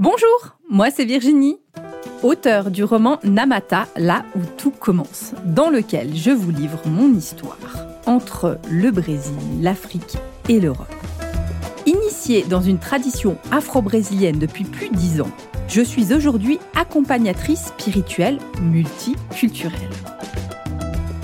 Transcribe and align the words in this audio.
Bonjour, 0.00 0.56
moi 0.70 0.92
c'est 0.92 1.04
Virginie, 1.04 1.58
auteure 2.22 2.70
du 2.70 2.84
roman 2.84 3.18
Namata, 3.24 3.88
là 3.96 4.24
où 4.36 4.38
tout 4.56 4.70
commence, 4.70 5.32
dans 5.44 5.70
lequel 5.70 6.14
je 6.14 6.30
vous 6.30 6.52
livre 6.52 6.78
mon 6.86 7.12
histoire 7.12 7.58
entre 8.06 8.60
le 8.70 8.92
Brésil, 8.92 9.34
l'Afrique 9.60 10.16
et 10.48 10.60
l'Europe. 10.60 10.86
Initiée 11.84 12.44
dans 12.44 12.60
une 12.60 12.78
tradition 12.78 13.38
afro-brésilienne 13.50 14.38
depuis 14.38 14.62
plus 14.62 14.88
de 14.88 14.94
dix 14.94 15.20
ans, 15.20 15.32
je 15.66 15.80
suis 15.80 16.14
aujourd'hui 16.14 16.60
accompagnatrice 16.76 17.66
spirituelle 17.66 18.38
multiculturelle. 18.62 19.90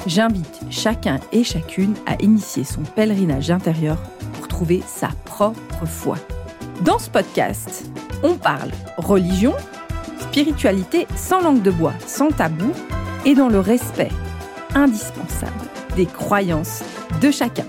J'invite 0.08 0.62
chacun 0.70 1.20
et 1.30 1.44
chacune 1.44 1.94
à 2.06 2.20
initier 2.20 2.64
son 2.64 2.82
pèlerinage 2.82 3.52
intérieur 3.52 3.98
pour 4.32 4.48
trouver 4.48 4.82
sa 4.84 5.10
propre 5.24 5.86
foi. 5.86 6.16
Dans 6.80 6.98
ce 6.98 7.08
podcast, 7.08 7.88
on 8.24 8.36
parle 8.36 8.70
religion, 8.96 9.52
spiritualité 10.18 11.06
sans 11.14 11.42
langue 11.42 11.62
de 11.62 11.70
bois, 11.70 11.92
sans 12.06 12.30
tabou 12.30 12.72
et 13.24 13.34
dans 13.34 13.48
le 13.48 13.60
respect 13.60 14.10
indispensable 14.74 15.52
des 15.94 16.06
croyances 16.06 16.82
de 17.20 17.30
chacun. 17.30 17.66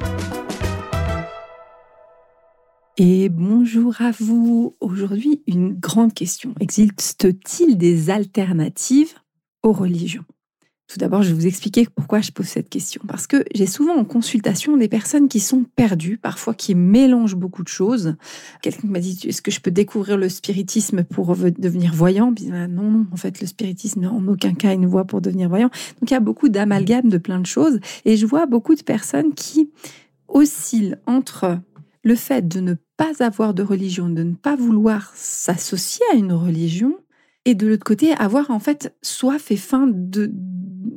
Et 2.97 3.27
bonjour 3.27 4.01
à 4.01 4.11
vous. 4.11 4.77
Aujourd'hui, 4.79 5.43
une 5.47 5.73
grande 5.73 6.13
question. 6.13 6.55
Existe-t-il 6.61 7.77
des 7.77 8.09
alternatives 8.09 9.13
aux 9.63 9.73
religions? 9.73 10.23
Tout 10.87 10.99
d'abord, 10.99 11.23
je 11.23 11.29
vais 11.29 11.33
vous 11.33 11.47
expliquer 11.47 11.87
pourquoi 11.95 12.21
je 12.21 12.31
pose 12.31 12.45
cette 12.45 12.69
question. 12.69 13.01
Parce 13.07 13.25
que 13.25 13.43
j'ai 13.55 13.65
souvent 13.65 13.95
en 13.95 14.05
consultation 14.05 14.77
des 14.77 14.87
personnes 14.87 15.27
qui 15.27 15.39
sont 15.39 15.65
perdues, 15.75 16.17
parfois 16.17 16.53
qui 16.53 16.75
mélangent 16.75 17.35
beaucoup 17.35 17.63
de 17.63 17.67
choses. 17.67 18.15
Quelqu'un 18.61 18.87
m'a 18.87 18.99
dit 18.99 19.19
Est-ce 19.27 19.41
que 19.41 19.49
je 19.49 19.61
peux 19.61 19.71
découvrir 19.71 20.15
le 20.17 20.29
spiritisme 20.29 21.03
pour 21.03 21.35
devenir 21.35 21.93
voyant? 21.93 22.33
Non, 22.43 22.67
non, 22.67 23.07
en 23.11 23.15
fait, 23.17 23.41
le 23.41 23.47
spiritisme, 23.47 24.05
en 24.05 24.27
aucun 24.27 24.53
cas, 24.53 24.73
une 24.73 24.85
voie 24.85 25.05
pour 25.05 25.21
devenir 25.21 25.49
voyant. 25.49 25.69
Donc, 25.99 26.11
il 26.11 26.13
y 26.13 26.17
a 26.17 26.19
beaucoup 26.19 26.49
d'amalgames 26.49 27.09
de 27.09 27.17
plein 27.17 27.39
de 27.39 27.47
choses. 27.47 27.79
Et 28.05 28.15
je 28.15 28.25
vois 28.27 28.45
beaucoup 28.45 28.75
de 28.75 28.83
personnes 28.83 29.33
qui 29.33 29.71
oscillent 30.27 30.95
entre 31.07 31.59
le 32.03 32.15
fait 32.15 32.47
de 32.47 32.59
ne 32.59 32.75
pas 32.97 33.23
avoir 33.23 33.55
de 33.55 33.63
religion, 33.63 34.09
de 34.09 34.21
ne 34.21 34.35
pas 34.35 34.55
vouloir 34.55 35.11
s'associer 35.15 36.05
à 36.13 36.15
une 36.15 36.31
religion, 36.31 36.95
et 37.45 37.55
de 37.55 37.67
l'autre 37.67 37.83
côté, 37.83 38.13
avoir 38.13 38.51
en 38.51 38.59
fait 38.59 38.95
soif 39.01 39.51
et 39.51 39.57
faim 39.57 39.87
de, 39.91 40.31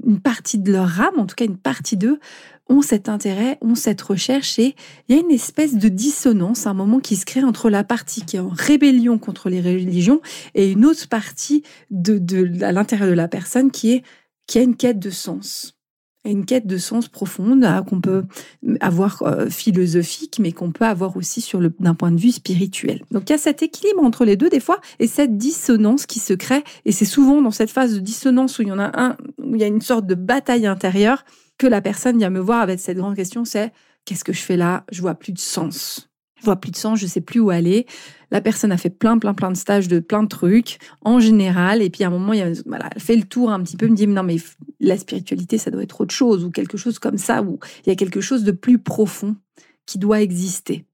une 0.07 0.21
partie 0.21 0.59
de 0.59 0.73
leur 0.73 1.01
âme, 1.01 1.19
en 1.19 1.27
tout 1.27 1.35
cas 1.35 1.45
une 1.45 1.59
partie 1.59 1.97
d'eux, 1.97 2.19
ont 2.71 2.83
cet 2.83 3.09
intérêt, 3.09 3.59
ont 3.61 3.75
cette 3.75 4.01
recherche 4.03 4.59
et 4.59 4.75
il 5.09 5.15
y 5.15 5.19
a 5.19 5.23
une 5.23 5.31
espèce 5.31 5.77
de 5.77 5.89
dissonance, 5.89 6.67
un 6.67 6.75
moment 6.75 7.01
qui 7.01 7.17
se 7.17 7.25
crée 7.25 7.43
entre 7.43 7.71
la 7.71 7.85
partie 7.85 8.23
qui 8.23 8.37
est 8.37 8.41
en 8.41 8.51
rébellion 8.51 9.19
contre 9.19 9.49
les 9.49 9.61
religions 9.61 10.21
et 10.55 10.73
une 10.73 10.85
autre 10.85 11.09
partie 11.09 11.63
à 11.93 12.73
l'intérieur 12.73 13.09
de 13.09 13.15
la 13.15 13.29
personne 13.29 13.71
qui 13.71 13.93
est 13.93 14.03
qui 14.47 14.59
a 14.59 14.63
une 14.63 14.77
quête 14.77 14.99
de 14.99 15.11
sens 15.11 15.78
une 16.25 16.45
quête 16.45 16.67
de 16.67 16.77
sens 16.79 17.09
profonde 17.09 17.67
qu'on 17.89 18.01
peut 18.01 18.25
avoir 18.81 19.23
euh, 19.23 19.49
philosophique, 19.49 20.39
mais 20.41 20.53
qu'on 20.53 20.73
peut 20.73 20.85
avoir 20.85 21.17
aussi 21.17 21.41
sur 21.41 21.61
le 21.61 21.73
d'un 21.81 21.95
point 21.95 22.11
de 22.11 22.21
vue 22.21 22.33
spirituel. 22.33 23.03
Donc 23.11 23.25
il 23.29 23.33
y 23.33 23.35
a 23.35 23.39
cet 23.39 23.63
équilibre 23.63 24.03
entre 24.03 24.25
les 24.25 24.37
deux 24.37 24.49
des 24.49 24.61
fois 24.61 24.81
et 24.99 25.07
cette 25.07 25.37
dissonance 25.37 26.07
qui 26.07 26.19
se 26.19 26.33
crée. 26.35 26.65
Et 26.85 26.93
c'est 26.93 27.05
souvent 27.05 27.41
dans 27.41 27.51
cette 27.51 27.71
phase 27.71 27.95
de 27.95 28.01
dissonance 28.01 28.59
où 28.59 28.63
il 28.63 28.69
y 28.69 28.73
en 28.73 28.79
a 28.79 28.91
un, 29.01 29.17
où 29.39 29.55
il 29.55 29.61
y 29.61 29.65
a 29.65 29.69
une 29.69 29.81
sorte 29.81 30.07
de 30.07 30.15
bataille 30.15 30.67
intérieure 30.67 31.25
que 31.57 31.67
la 31.67 31.81
personne 31.81 32.19
vient 32.19 32.31
me 32.31 32.41
voir 32.41 32.61
avec 32.61 32.81
cette 32.81 32.97
grande 32.97 33.17
question, 33.17 33.45
c'est 33.45 33.73
qu'est-ce 34.05 34.25
que 34.25 34.33
je 34.33 34.41
fais 34.41 34.57
là? 34.57 34.85
Je 34.93 35.01
vois 35.01 35.15
plus 35.15 35.33
de 35.33 35.39
sens 35.39 36.08
je 36.41 36.45
vois 36.45 36.57
plus 36.57 36.71
de 36.71 36.77
sens, 36.77 36.99
je 36.99 37.07
sais 37.07 37.21
plus 37.21 37.41
où 37.41 37.51
aller. 37.51 37.87
La 38.31 38.41
personne 38.41 38.73
a 38.73 38.77
fait 38.77 38.91
plein, 38.91 39.19
plein, 39.19 39.35
plein 39.35 39.51
de 39.51 39.57
stages 39.57 39.89
de 39.89 40.01
plein 40.01 40.23
de 40.23 40.29
trucs 40.29 40.79
en 41.03 41.21
général. 41.21 41.83
Et 41.83 41.91
puis 41.91 42.05
à 42.05 42.09
un 42.09 42.11
moment, 42.11 42.33
elle 42.33 42.55
fait 42.99 43.17
le 43.17 43.25
tour 43.25 43.51
un 43.51 43.63
petit 43.63 43.77
peu, 43.77 43.89
me 43.89 43.97
dit 43.97 44.07
non 44.07 44.23
mais 44.23 44.37
la 44.81 44.97
spiritualité, 44.97 45.59
ça 45.59 45.71
doit 45.71 45.83
être 45.83 46.01
autre 46.01 46.15
chose 46.15 46.45
ou 46.45 46.51
quelque 46.51 46.77
chose 46.77 46.99
comme 46.99 47.19
ça 47.19 47.43
où 47.43 47.59
il 47.85 47.89
y 47.89 47.93
a 47.93 47.97
quelque 47.97 48.21
chose 48.21 48.45
de 48.45 48.53
plus 48.53 48.79
profond 48.79 49.37
qui 49.87 49.99
doit 49.99 50.21
exister. 50.21 50.85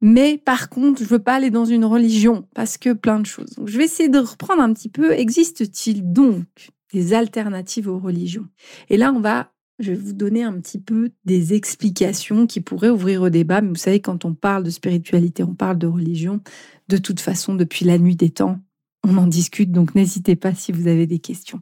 Mais 0.00 0.36
par 0.36 0.68
contre, 0.68 1.00
je 1.02 1.08
veux 1.08 1.20
pas 1.20 1.34
aller 1.34 1.50
dans 1.50 1.64
une 1.64 1.84
religion 1.84 2.46
parce 2.54 2.76
que 2.76 2.92
plein 2.92 3.20
de 3.20 3.26
choses. 3.26 3.50
Donc, 3.50 3.68
je 3.68 3.78
vais 3.78 3.84
essayer 3.84 4.08
de 4.08 4.18
reprendre 4.18 4.60
un 4.60 4.72
petit 4.72 4.88
peu. 4.88 5.12
Existe-t-il 5.12 6.12
donc 6.12 6.44
des 6.92 7.14
alternatives 7.14 7.88
aux 7.88 8.00
religions? 8.00 8.48
Et 8.90 8.96
là, 8.96 9.12
on 9.14 9.20
va 9.20 9.52
je 9.82 9.92
vais 9.92 9.98
vous 9.98 10.12
donner 10.12 10.42
un 10.42 10.58
petit 10.60 10.78
peu 10.78 11.10
des 11.24 11.54
explications 11.54 12.46
qui 12.46 12.60
pourraient 12.60 12.90
ouvrir 12.90 13.22
au 13.22 13.28
débat. 13.28 13.60
Mais 13.60 13.68
vous 13.68 13.74
savez, 13.74 14.00
quand 14.00 14.24
on 14.24 14.34
parle 14.34 14.62
de 14.62 14.70
spiritualité, 14.70 15.42
on 15.42 15.54
parle 15.54 15.78
de 15.78 15.86
religion. 15.86 16.40
De 16.88 16.96
toute 16.96 17.20
façon, 17.20 17.54
depuis 17.54 17.84
la 17.84 17.98
nuit 17.98 18.16
des 18.16 18.30
temps, 18.30 18.60
on 19.04 19.16
en 19.16 19.26
discute. 19.26 19.72
Donc, 19.72 19.94
n'hésitez 19.94 20.36
pas 20.36 20.54
si 20.54 20.72
vous 20.72 20.86
avez 20.86 21.06
des 21.06 21.18
questions. 21.18 21.60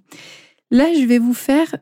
Là, 0.71 0.93
je 0.95 1.05
vais 1.05 1.19
vous 1.19 1.35
faire 1.35 1.75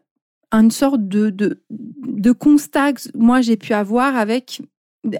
une 0.53 0.71
sorte 0.71 1.07
de, 1.09 1.31
de, 1.69 2.33
constat 2.33 2.95
que 2.95 3.03
moi 3.15 3.43
j'ai 3.43 3.59
pu 3.59 3.75
avoir 3.75 4.17
avec 4.17 4.63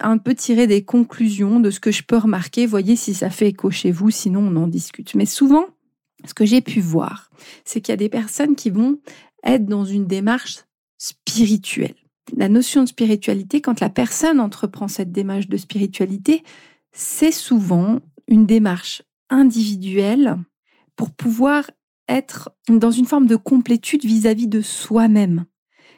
un 0.01 0.17
peu 0.17 0.35
tirer 0.35 0.67
des 0.67 0.83
conclusions 0.85 1.61
de 1.61 1.71
ce 1.71 1.81
que 1.81 1.91
je 1.91 2.03
peux 2.03 2.17
remarquer. 2.17 2.65
Voyez 2.65 2.97
si 2.97 3.13
ça 3.13 3.29
fait 3.29 3.49
écho 3.49 3.71
chez 3.71 3.91
vous, 3.91 4.11
sinon 4.11 4.41
on 4.41 4.57
en 4.57 4.69
discute. 4.69 5.15
Mais 5.15 5.27
souvent, 5.27 5.67
ce 6.25 6.33
que 6.33 6.47
j'ai 6.47 6.63
pu 6.63 6.81
voir, 6.81 7.31
c'est 7.65 7.81
qu'il 7.81 7.93
y 7.93 7.95
a 7.95 7.99
des 7.99 8.09
personnes 8.09 8.57
qui 8.57 8.71
vont 8.71 8.99
être 9.45 9.67
dans 9.67 9.85
une 9.85 10.07
démarche 10.07 10.61
spirituel. 10.99 11.95
La 12.37 12.49
notion 12.49 12.83
de 12.83 12.89
spiritualité, 12.89 13.61
quand 13.61 13.81
la 13.81 13.89
personne 13.89 14.41
entreprend 14.41 14.89
cette 14.89 15.13
démarche 15.13 15.49
de 15.49 15.57
spiritualité, 15.57 16.43
c'est 16.93 17.33
souvent 17.33 18.01
une 18.27 18.45
démarche 18.45 19.03
individuelle 19.31 20.37
pour 20.97 21.11
pouvoir 21.11 21.71
être 22.09 22.51
dans 22.69 22.91
une 22.91 23.07
forme 23.07 23.27
de 23.27 23.37
complétude 23.37 24.05
vis-à-vis 24.05 24.49
de 24.49 24.61
soi-même. 24.61 25.45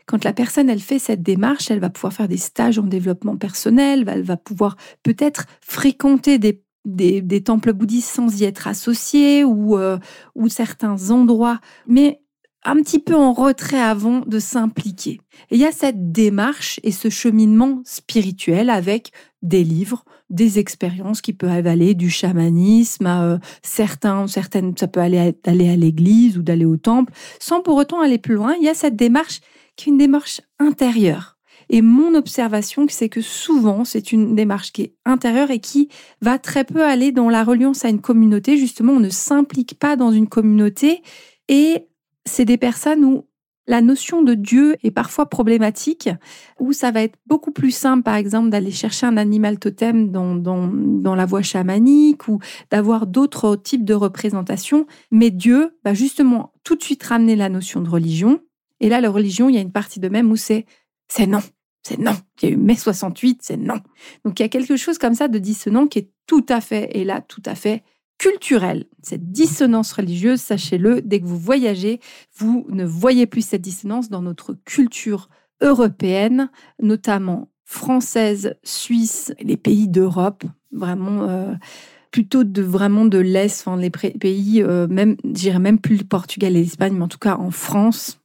Quand 0.06 0.24
la 0.24 0.32
personne, 0.32 0.68
elle 0.68 0.80
fait 0.80 0.98
cette 0.98 1.22
démarche, 1.22 1.70
elle 1.70 1.78
va 1.78 1.90
pouvoir 1.90 2.12
faire 2.12 2.28
des 2.28 2.36
stages 2.36 2.78
en 2.78 2.82
développement 2.82 3.36
personnel, 3.36 4.04
elle 4.08 4.24
va 4.24 4.36
pouvoir 4.36 4.76
peut-être 5.02 5.46
fréquenter 5.60 6.38
des, 6.38 7.42
temples 7.44 7.72
bouddhistes 7.72 8.10
sans 8.10 8.40
y 8.40 8.44
être 8.44 8.66
associée 8.66 9.44
ou, 9.44 9.78
euh, 9.78 9.98
ou 10.34 10.48
certains 10.48 11.10
endroits. 11.10 11.60
Mais 11.86 12.20
un 12.64 12.76
petit 12.76 12.98
peu 12.98 13.14
en 13.14 13.32
retrait 13.32 13.80
avant 13.80 14.20
de 14.20 14.38
s'impliquer. 14.38 15.20
Et 15.50 15.56
il 15.56 15.60
y 15.60 15.66
a 15.66 15.72
cette 15.72 16.12
démarche 16.12 16.78
et 16.82 16.92
ce 16.92 17.08
cheminement 17.08 17.80
spirituel 17.84 18.68
avec 18.68 19.12
des 19.42 19.64
livres, 19.64 20.04
des 20.28 20.58
expériences 20.58 21.22
qui 21.22 21.32
peuvent 21.32 21.66
aller 21.66 21.94
du 21.94 22.10
chamanisme 22.10 23.06
à 23.06 23.24
euh, 23.24 23.38
certains, 23.62 24.26
certaines, 24.26 24.76
ça 24.76 24.88
peut 24.88 25.00
aller 25.00 25.34
d'aller 25.42 25.70
à 25.70 25.76
l'église 25.76 26.36
ou 26.36 26.42
d'aller 26.42 26.66
au 26.66 26.76
temple, 26.76 27.12
sans 27.38 27.62
pour 27.62 27.76
autant 27.76 28.00
aller 28.00 28.18
plus 28.18 28.34
loin. 28.34 28.54
Il 28.58 28.64
y 28.64 28.68
a 28.68 28.74
cette 28.74 28.96
démarche 28.96 29.40
qui 29.76 29.88
est 29.88 29.92
une 29.92 29.98
démarche 29.98 30.42
intérieure. 30.58 31.38
Et 31.72 31.82
mon 31.82 32.14
observation, 32.14 32.86
c'est 32.88 33.08
que 33.08 33.20
souvent, 33.20 33.84
c'est 33.84 34.10
une 34.10 34.34
démarche 34.34 34.72
qui 34.72 34.82
est 34.82 34.94
intérieure 35.04 35.52
et 35.52 35.60
qui 35.60 35.88
va 36.20 36.38
très 36.38 36.64
peu 36.64 36.84
aller 36.84 37.12
dans 37.12 37.28
la 37.28 37.44
reliance 37.44 37.84
à 37.84 37.88
une 37.88 38.00
communauté. 38.00 38.56
Justement, 38.56 38.94
on 38.94 39.00
ne 39.00 39.08
s'implique 39.08 39.78
pas 39.78 39.94
dans 39.94 40.10
une 40.10 40.28
communauté 40.28 41.00
et 41.48 41.86
c'est 42.24 42.44
des 42.44 42.58
personnes 42.58 43.04
où 43.04 43.26
la 43.66 43.80
notion 43.82 44.22
de 44.22 44.34
Dieu 44.34 44.76
est 44.82 44.90
parfois 44.90 45.26
problématique, 45.26 46.08
où 46.58 46.72
ça 46.72 46.90
va 46.90 47.02
être 47.02 47.16
beaucoup 47.26 47.52
plus 47.52 47.70
simple, 47.70 48.02
par 48.02 48.16
exemple, 48.16 48.50
d'aller 48.50 48.72
chercher 48.72 49.06
un 49.06 49.16
animal 49.16 49.60
totem 49.60 50.10
dans, 50.10 51.14
la 51.14 51.24
voie 51.26 51.42
chamanique 51.42 52.26
ou 52.26 52.40
d'avoir 52.70 53.06
d'autres 53.06 53.54
types 53.54 53.84
de 53.84 53.94
représentations. 53.94 54.86
Mais 55.12 55.30
Dieu 55.30 55.78
va 55.84 55.94
justement 55.94 56.52
tout 56.64 56.74
de 56.74 56.82
suite 56.82 57.02
ramener 57.04 57.36
la 57.36 57.48
notion 57.48 57.80
de 57.80 57.88
religion. 57.88 58.40
Et 58.80 58.88
là, 58.88 59.00
la 59.00 59.10
religion, 59.10 59.48
il 59.48 59.54
y 59.54 59.58
a 59.58 59.62
une 59.62 59.72
partie 59.72 60.00
de 60.00 60.08
même 60.08 60.32
où 60.32 60.36
c'est 60.36 60.66
c'est 61.06 61.26
non, 61.26 61.42
c'est 61.82 61.98
non. 61.98 62.16
Il 62.42 62.48
y 62.48 62.52
a 62.52 62.54
eu 62.54 62.56
mai 62.56 62.74
68, 62.74 63.40
c'est 63.42 63.56
non. 63.56 63.80
Donc 64.24 64.40
il 64.40 64.42
y 64.42 64.46
a 64.46 64.48
quelque 64.48 64.76
chose 64.76 64.98
comme 64.98 65.14
ça 65.14 65.28
de 65.28 65.38
dissonant 65.38 65.86
qui 65.86 66.00
est 66.00 66.10
tout 66.26 66.46
à 66.48 66.60
fait, 66.60 66.90
et 66.94 67.04
là, 67.04 67.20
tout 67.20 67.42
à 67.44 67.54
fait 67.54 67.84
culturelle. 68.20 68.84
Cette 69.02 69.32
dissonance 69.32 69.92
religieuse, 69.92 70.42
sachez-le, 70.42 71.00
dès 71.00 71.20
que 71.20 71.24
vous 71.24 71.38
voyagez, 71.38 72.00
vous 72.36 72.66
ne 72.68 72.84
voyez 72.84 73.26
plus 73.26 73.40
cette 73.40 73.62
dissonance 73.62 74.10
dans 74.10 74.20
notre 74.20 74.52
culture 74.66 75.30
européenne, 75.62 76.50
notamment 76.82 77.50
française, 77.64 78.56
suisse, 78.62 79.32
les 79.40 79.56
pays 79.56 79.88
d'Europe, 79.88 80.44
vraiment 80.70 81.22
euh, 81.22 81.54
plutôt 82.10 82.44
de 82.44 82.60
vraiment 82.60 83.06
de 83.06 83.16
l'est, 83.16 83.66
enfin 83.66 83.78
les 83.78 83.88
pays 83.88 84.62
euh, 84.62 84.86
même, 84.86 85.16
j'irais 85.32 85.58
même 85.58 85.78
plus 85.78 85.96
le 85.96 86.04
Portugal 86.04 86.56
et 86.56 86.60
l'Espagne, 86.60 86.92
mais 86.94 87.04
en 87.04 87.08
tout 87.08 87.18
cas 87.18 87.36
en 87.36 87.50
France, 87.50 88.20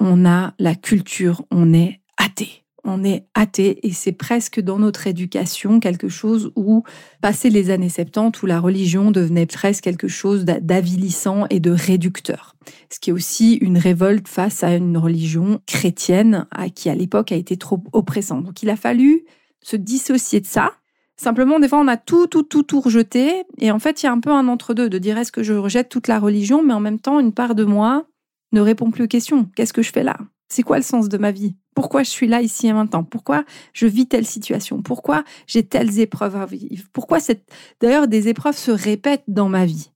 on 0.00 0.26
a 0.26 0.52
la 0.58 0.74
culture, 0.74 1.44
on 1.52 1.72
est 1.72 2.00
athée 2.16 2.57
on 2.84 3.04
est 3.04 3.26
athée 3.34 3.86
et 3.86 3.92
c'est 3.92 4.12
presque 4.12 4.60
dans 4.60 4.78
notre 4.78 5.06
éducation 5.06 5.80
quelque 5.80 6.08
chose 6.08 6.52
où, 6.56 6.84
passé 7.20 7.50
les 7.50 7.70
années 7.70 7.88
70, 7.88 8.42
où 8.42 8.46
la 8.46 8.60
religion 8.60 9.10
devenait 9.10 9.46
presque 9.46 9.84
quelque 9.84 10.08
chose 10.08 10.44
d'avilissant 10.44 11.46
et 11.50 11.60
de 11.60 11.70
réducteur. 11.70 12.54
Ce 12.90 12.98
qui 13.00 13.10
est 13.10 13.12
aussi 13.12 13.54
une 13.54 13.78
révolte 13.78 14.28
face 14.28 14.62
à 14.62 14.74
une 14.74 14.96
religion 14.96 15.60
chrétienne 15.66 16.46
qui 16.74 16.88
à 16.88 16.94
l'époque 16.94 17.32
a 17.32 17.36
été 17.36 17.56
trop 17.56 17.82
oppressante. 17.92 18.44
Donc 18.44 18.62
il 18.62 18.70
a 18.70 18.76
fallu 18.76 19.24
se 19.60 19.76
dissocier 19.76 20.40
de 20.40 20.46
ça, 20.46 20.72
Simplement, 21.20 21.58
des 21.58 21.66
fois, 21.66 21.80
on 21.80 21.88
a 21.88 21.96
tout, 21.96 22.28
tout, 22.28 22.44
tout, 22.44 22.62
tout 22.62 22.80
rejeté. 22.80 23.42
Et 23.58 23.72
en 23.72 23.80
fait, 23.80 24.02
il 24.02 24.06
y 24.06 24.08
a 24.08 24.12
un 24.12 24.20
peu 24.20 24.30
un 24.30 24.46
entre-deux 24.46 24.88
de 24.88 24.98
dire 24.98 25.18
est-ce 25.18 25.32
que 25.32 25.42
je 25.42 25.52
rejette 25.52 25.88
toute 25.88 26.06
la 26.06 26.20
religion, 26.20 26.62
mais 26.62 26.72
en 26.72 26.80
même 26.80 27.00
temps, 27.00 27.18
une 27.18 27.32
part 27.32 27.56
de 27.56 27.64
moi 27.64 28.06
ne 28.52 28.60
répond 28.60 28.92
plus 28.92 29.04
aux 29.04 29.08
questions. 29.08 29.50
Qu'est-ce 29.56 29.72
que 29.72 29.82
je 29.82 29.90
fais 29.90 30.04
là? 30.04 30.16
C'est 30.48 30.62
quoi 30.62 30.76
le 30.76 30.84
sens 30.84 31.08
de 31.08 31.18
ma 31.18 31.32
vie? 31.32 31.56
Pourquoi 31.78 32.02
je 32.02 32.10
suis 32.10 32.26
là, 32.26 32.42
ici 32.42 32.66
et 32.66 32.72
maintenant? 32.72 33.04
Pourquoi 33.04 33.44
je 33.72 33.86
vis 33.86 34.08
telle 34.08 34.26
situation? 34.26 34.82
Pourquoi 34.82 35.22
j'ai 35.46 35.62
telles 35.62 36.00
épreuves 36.00 36.34
à 36.34 36.44
vivre? 36.44 36.88
Pourquoi 36.92 37.20
cette... 37.20 37.48
D'ailleurs, 37.80 38.08
des 38.08 38.26
épreuves 38.26 38.56
se 38.56 38.72
répètent 38.72 39.22
dans 39.28 39.48
ma 39.48 39.64
vie? 39.64 39.92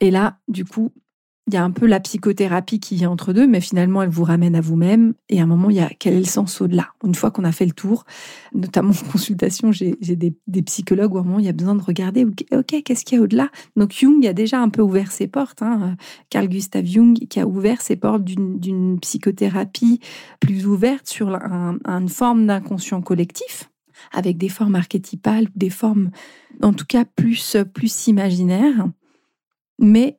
Et 0.00 0.10
là, 0.10 0.38
du 0.48 0.66
coup, 0.66 0.92
il 1.46 1.52
y 1.52 1.56
a 1.58 1.64
un 1.64 1.70
peu 1.70 1.86
la 1.86 2.00
psychothérapie 2.00 2.80
qui 2.80 2.94
vient 2.94 3.10
entre 3.10 3.34
deux, 3.34 3.46
mais 3.46 3.60
finalement, 3.60 4.02
elle 4.02 4.08
vous 4.08 4.24
ramène 4.24 4.54
à 4.54 4.62
vous-même. 4.62 5.12
Et 5.28 5.40
à 5.40 5.42
un 5.42 5.46
moment, 5.46 5.68
il 5.68 5.76
y 5.76 5.80
a 5.80 5.90
quel 5.98 6.14
est 6.14 6.20
le 6.20 6.24
sens 6.24 6.62
au-delà? 6.62 6.88
Une 7.04 7.14
fois 7.14 7.30
qu'on 7.30 7.44
a 7.44 7.52
fait 7.52 7.66
le 7.66 7.72
tour, 7.72 8.04
notamment 8.54 8.92
en 8.92 9.10
consultation, 9.12 9.70
j'ai 9.70 9.94
des, 10.00 10.62
psychologues 10.62 11.14
où 11.14 11.18
à 11.18 11.20
un 11.20 11.24
moment, 11.24 11.38
il 11.38 11.44
y 11.44 11.50
a 11.50 11.52
besoin 11.52 11.74
de 11.74 11.82
regarder, 11.82 12.24
OK, 12.24 12.82
qu'est-ce 12.82 13.04
qu'il 13.04 13.18
y 13.18 13.20
a 13.20 13.24
au-delà? 13.24 13.50
Donc 13.76 13.92
Jung 13.92 14.26
a 14.26 14.32
déjà 14.32 14.58
un 14.58 14.70
peu 14.70 14.80
ouvert 14.80 15.12
ses 15.12 15.26
portes. 15.26 15.60
Hein. 15.60 15.96
Carl 16.30 16.48
Gustav 16.48 16.86
Jung 16.86 17.14
qui 17.28 17.40
a 17.40 17.46
ouvert 17.46 17.82
ses 17.82 17.96
portes 17.96 18.24
d'une 18.24 18.98
psychothérapie 19.00 20.00
plus 20.40 20.66
ouverte 20.66 21.06
sur 21.06 21.28
une 21.28 22.08
forme 22.08 22.46
d'inconscient 22.46 23.02
collectif 23.02 23.70
avec 24.12 24.38
des 24.38 24.48
formes 24.48 24.74
archétypales 24.74 25.46
des 25.54 25.70
formes, 25.70 26.10
en 26.62 26.72
tout 26.72 26.86
cas, 26.86 27.04
plus, 27.04 27.56
plus 27.72 28.06
imaginaires. 28.06 28.86
Mais 29.78 30.18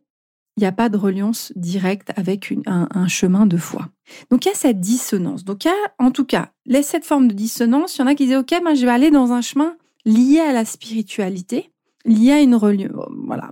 il 0.58 0.62
n'y 0.62 0.68
a 0.68 0.72
pas 0.72 0.90
de 0.90 0.98
reliance 0.98 1.52
directe 1.56 2.12
avec 2.16 2.54
un, 2.66 3.08
chemin 3.08 3.46
de 3.46 3.58
foi. 3.58 3.90
Donc 4.30 4.46
il 4.46 4.50
y 4.50 4.52
a 4.52 4.56
cette 4.56 4.80
dissonance. 4.80 5.44
Donc 5.44 5.66
il 5.66 5.68
y 5.68 5.72
a, 5.72 5.76
en 6.00 6.12
tout 6.12 6.26
cas, 6.26 6.52
cette 6.84 7.06
forme 7.06 7.28
de 7.28 7.34
dissonance, 7.34 7.98
il 7.98 8.02
y 8.02 8.04
en 8.04 8.08
a 8.08 8.16
qui 8.16 8.26
disent, 8.26 8.38
OK, 8.38 8.54
moi 8.62 8.74
je 8.74 8.86
vais 8.86 8.92
aller 8.92 9.12
dans 9.12 9.34
un 9.34 9.42
chemin 9.42 9.76
lié 10.06 10.40
à 10.40 10.54
la 10.54 10.64
spiritualité, 10.64 11.72
lié 12.06 12.32
à 12.32 12.42
une 12.42 12.56
religion, 12.56 12.94
voilà, 13.26 13.52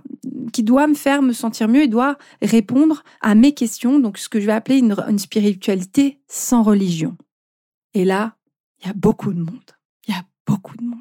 qui 0.52 0.62
doit 0.62 0.86
me 0.86 0.94
faire 0.94 1.20
me 1.20 1.32
sentir 1.32 1.68
mieux 1.68 1.82
et 1.82 1.88
doit 1.88 2.16
répondre 2.40 3.02
à 3.20 3.34
mes 3.34 3.52
questions, 3.52 3.98
donc 3.98 4.16
ce 4.16 4.28
que 4.28 4.40
je 4.40 4.46
vais 4.46 4.52
appeler 4.52 4.78
une 4.78 5.18
spiritualité 5.18 6.20
sans 6.28 6.62
religion. 6.62 7.16
Et 7.92 8.04
là, 8.04 8.36
il 8.80 8.86
y 8.88 8.90
a 8.90 8.94
beaucoup 8.94 9.32
de 9.32 9.40
monde. 9.40 9.70
Il 10.06 10.14
y 10.14 10.16
a 10.16 10.24
beaucoup 10.46 10.76
de 10.76 10.84
monde. 10.84 11.00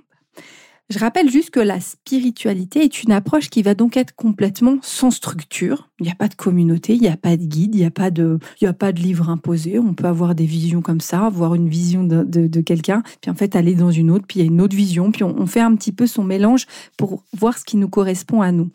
Je 0.94 1.00
rappelle 1.00 1.28
juste 1.28 1.50
que 1.50 1.60
la 1.60 1.80
spiritualité 1.80 2.84
est 2.84 3.02
une 3.02 3.12
approche 3.12 3.50
qui 3.50 3.64
va 3.64 3.74
donc 3.74 3.98
être 3.98 4.14
complètement 4.14 4.78
sans 4.84 5.10
structure. 5.10 5.90
Il 6.00 6.04
n'y 6.04 6.12
a 6.12 6.16
pas 6.16 6.28
de 6.28 6.36
communauté, 6.36 6.94
il 6.94 7.02
n'y 7.02 7.08
a 7.08 7.18
pas 7.18 7.36
de 7.36 7.44
guide, 7.44 7.74
il 7.74 7.80
n'y 7.80 7.86
a 7.86 7.90
pas 7.90 8.12
de, 8.12 8.38
a 8.62 8.74
pas 8.74 8.92
de 8.92 9.00
livre 9.00 9.32
imposé. 9.32 9.80
On 9.80 9.96
peut 9.96 10.06
avoir 10.06 10.36
des 10.36 10.46
visions 10.46 10.84
comme 10.84 11.02
ça, 11.02 11.26
avoir 11.26 11.56
une 11.56 11.68
vision 11.68 12.04
de, 12.04 12.62
quelqu'un, 12.62 13.02
puis 13.22 13.32
en 13.32 13.34
fait 13.34 13.56
aller 13.56 13.74
dans 13.74 13.90
une 13.90 14.12
autre, 14.12 14.26
puis 14.28 14.40
il 14.40 14.44
y 14.44 14.46
a 14.48 14.52
une 14.52 14.62
autre 14.62 14.76
vision, 14.76 15.12
puis 15.12 15.24
on, 15.24 15.36
on 15.36 15.48
fait 15.48 15.62
un 15.62 15.76
petit 15.76 15.94
peu 15.94 16.06
son 16.06 16.24
mélange 16.24 16.68
pour 16.96 17.24
voir 17.36 17.58
ce 17.58 17.66
qui 17.66 17.78
nous 17.78 17.90
correspond 17.90 18.42
à 18.42 18.52
nous. 18.52 18.70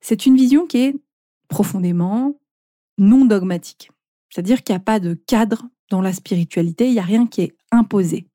C'est 0.00 0.26
une 0.26 0.34
vision 0.34 0.66
qui 0.66 0.78
est 0.78 0.96
profondément 1.46 2.34
non 2.98 3.24
dogmatique. 3.24 3.92
C'est-à-dire 4.30 4.64
qu'il 4.64 4.74
n'y 4.74 4.78
a 4.78 4.84
pas 4.84 4.98
de 4.98 5.14
cadre 5.14 5.68
dans 5.90 6.02
la 6.02 6.12
spiritualité, 6.12 6.88
il 6.88 6.94
n'y 6.94 6.98
a 6.98 7.04
rien 7.04 7.28
qui 7.28 7.42
est 7.42 7.56
imposé. 7.70 8.26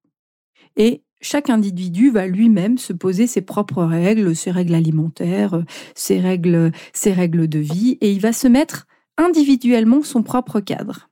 Et 0.77 1.03
chaque 1.21 1.49
individu 1.49 2.11
va 2.11 2.27
lui-même 2.27 2.77
se 2.77 2.93
poser 2.93 3.27
ses 3.27 3.41
propres 3.41 3.83
règles, 3.83 4.35
ses 4.35 4.51
règles 4.51 4.75
alimentaires, 4.75 5.63
ses 5.95 6.19
règles, 6.19 6.71
ses 6.93 7.13
règles 7.13 7.47
de 7.47 7.59
vie, 7.59 7.97
et 8.01 8.11
il 8.11 8.19
va 8.19 8.33
se 8.33 8.47
mettre 8.47 8.87
individuellement 9.17 10.03
son 10.03 10.23
propre 10.23 10.59
cadre. 10.59 11.09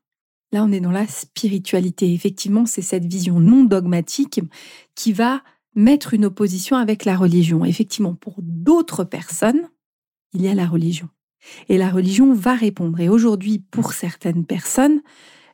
Là, 0.51 0.63
on 0.63 0.71
est 0.71 0.79
dans 0.79 0.91
la 0.91 1.07
spiritualité. 1.07 2.13
Effectivement, 2.13 2.65
c'est 2.65 2.81
cette 2.81 3.05
vision 3.05 3.39
non 3.39 3.63
dogmatique 3.63 4.41
qui 4.93 5.11
va 5.11 5.41
mettre 5.75 6.13
une 6.13 6.25
opposition 6.25 6.77
avec 6.77 7.03
la 7.03 7.17
religion. 7.17 7.65
Effectivement, 7.65 8.13
pour 8.13 8.35
d'autres 8.39 9.03
personnes, 9.03 9.69
il 10.33 10.41
y 10.41 10.47
a 10.47 10.53
la 10.53 10.67
religion. 10.67 11.09
Et 11.67 11.77
la 11.77 11.89
religion 11.89 12.33
va 12.33 12.55
répondre. 12.55 12.99
Et 12.99 13.09
aujourd'hui, 13.09 13.59
pour 13.59 13.93
certaines 13.93 14.45
personnes, 14.45 15.01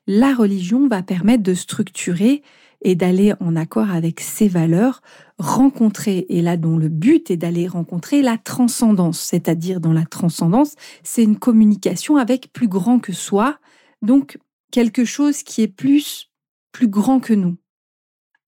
la 0.07 0.33
religion 0.33 0.87
va 0.87 1.03
permettre 1.03 1.43
de 1.43 1.53
structurer 1.53 2.43
et 2.81 2.95
d'aller 2.95 3.33
en 3.39 3.55
accord 3.55 3.91
avec 3.91 4.19
ses 4.19 4.47
valeurs, 4.47 5.01
rencontrer, 5.37 6.25
et 6.29 6.41
là 6.41 6.57
dont 6.57 6.77
le 6.77 6.89
but 6.89 7.31
est 7.31 7.37
d'aller 7.37 7.67
rencontrer 7.67 8.21
la 8.21 8.37
transcendance, 8.37 9.19
c'est-à-dire 9.19 9.79
dans 9.79 9.93
la 9.93 10.05
transcendance, 10.05 10.75
c'est 11.03 11.23
une 11.23 11.37
communication 11.37 12.17
avec 12.17 12.51
plus 12.53 12.67
grand 12.67 12.99
que 12.99 13.13
soi, 13.13 13.59
donc 14.01 14.39
quelque 14.71 15.05
chose 15.05 15.43
qui 15.43 15.61
est 15.61 15.67
plus, 15.67 16.31
plus 16.71 16.87
grand 16.87 17.19
que 17.19 17.33
nous. 17.33 17.57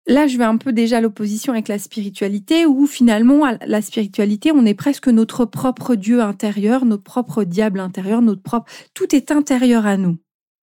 Là, 0.06 0.28
je 0.28 0.38
vais 0.38 0.44
un 0.44 0.58
peu 0.58 0.74
déjà 0.74 1.00
l'opposition 1.00 1.54
avec 1.54 1.70
la 1.70 1.80
spiritualité, 1.80 2.66
où 2.66 2.86
finalement, 2.88 3.46
la 3.66 3.82
spiritualité, 3.82 4.52
on 4.52 4.66
est 4.66 4.74
presque 4.74 5.08
notre 5.08 5.46
propre 5.46 5.96
Dieu 5.96 6.22
intérieur, 6.22 6.84
notre 6.86 7.04
propre 7.04 7.46
diable 7.46 7.80
intérieur, 7.80 8.22
notre 8.22 8.42
propre... 8.42 8.70
Tout 8.94 9.16
est 9.16 9.32
intérieur 9.32 9.86
à 9.86 9.96
nous. 9.96 10.18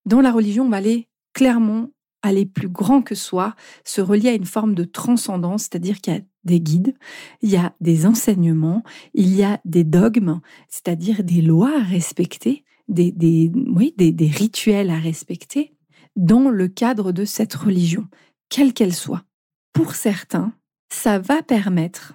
Dans 0.05 0.21
la 0.21 0.31
religion, 0.31 0.65
on 0.65 0.69
va 0.69 0.77
aller 0.77 1.09
clairement 1.33 1.89
aller 2.23 2.47
plus 2.47 2.69
grand 2.69 3.03
que 3.03 3.15
soi, 3.15 3.55
se 3.85 4.01
relier 4.01 4.31
à 4.31 4.35
une 4.35 4.45
forme 4.45 4.75
de 4.75 4.85
transcendance, 4.85 5.63
c'est-à-dire 5.63 6.01
qu'il 6.01 6.15
y 6.15 6.17
a 6.17 6.21
des 6.45 6.61
guides, 6.61 6.95
il 7.43 7.51
y 7.51 7.57
a 7.57 7.75
des 7.81 8.07
enseignements, 8.07 8.83
il 9.15 9.35
y 9.35 9.43
a 9.43 9.61
des 9.65 9.85
dogmes, 9.85 10.41
c'est-à-dire 10.69 11.25
des 11.25 11.43
lois 11.43 11.73
à 11.79 11.83
respecter, 11.83 12.65
des, 12.89 13.13
des, 13.13 13.51
oui, 13.69 13.95
des, 13.97 14.13
des 14.13 14.29
rituels 14.29 14.91
à 14.91 14.99
respecter 14.99 15.75
dans 16.17 16.51
le 16.51 16.69
cadre 16.69 17.13
de 17.13 17.25
cette 17.25 17.55
religion, 17.55 18.07
quelle 18.49 18.73
qu'elle 18.73 18.95
soit. 18.95 19.25
Pour 19.73 19.95
certains, 19.95 20.53
ça 20.93 21.19
va 21.19 21.43
permettre 21.43 22.15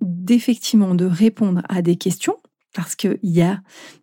d'effectivement 0.00 0.94
de 0.94 1.04
répondre 1.04 1.62
à 1.68 1.82
des 1.82 1.96
questions, 1.96 2.36
parce 2.74 2.94
qu'il 2.94 3.18
y 3.22 3.40
a, 3.40 3.62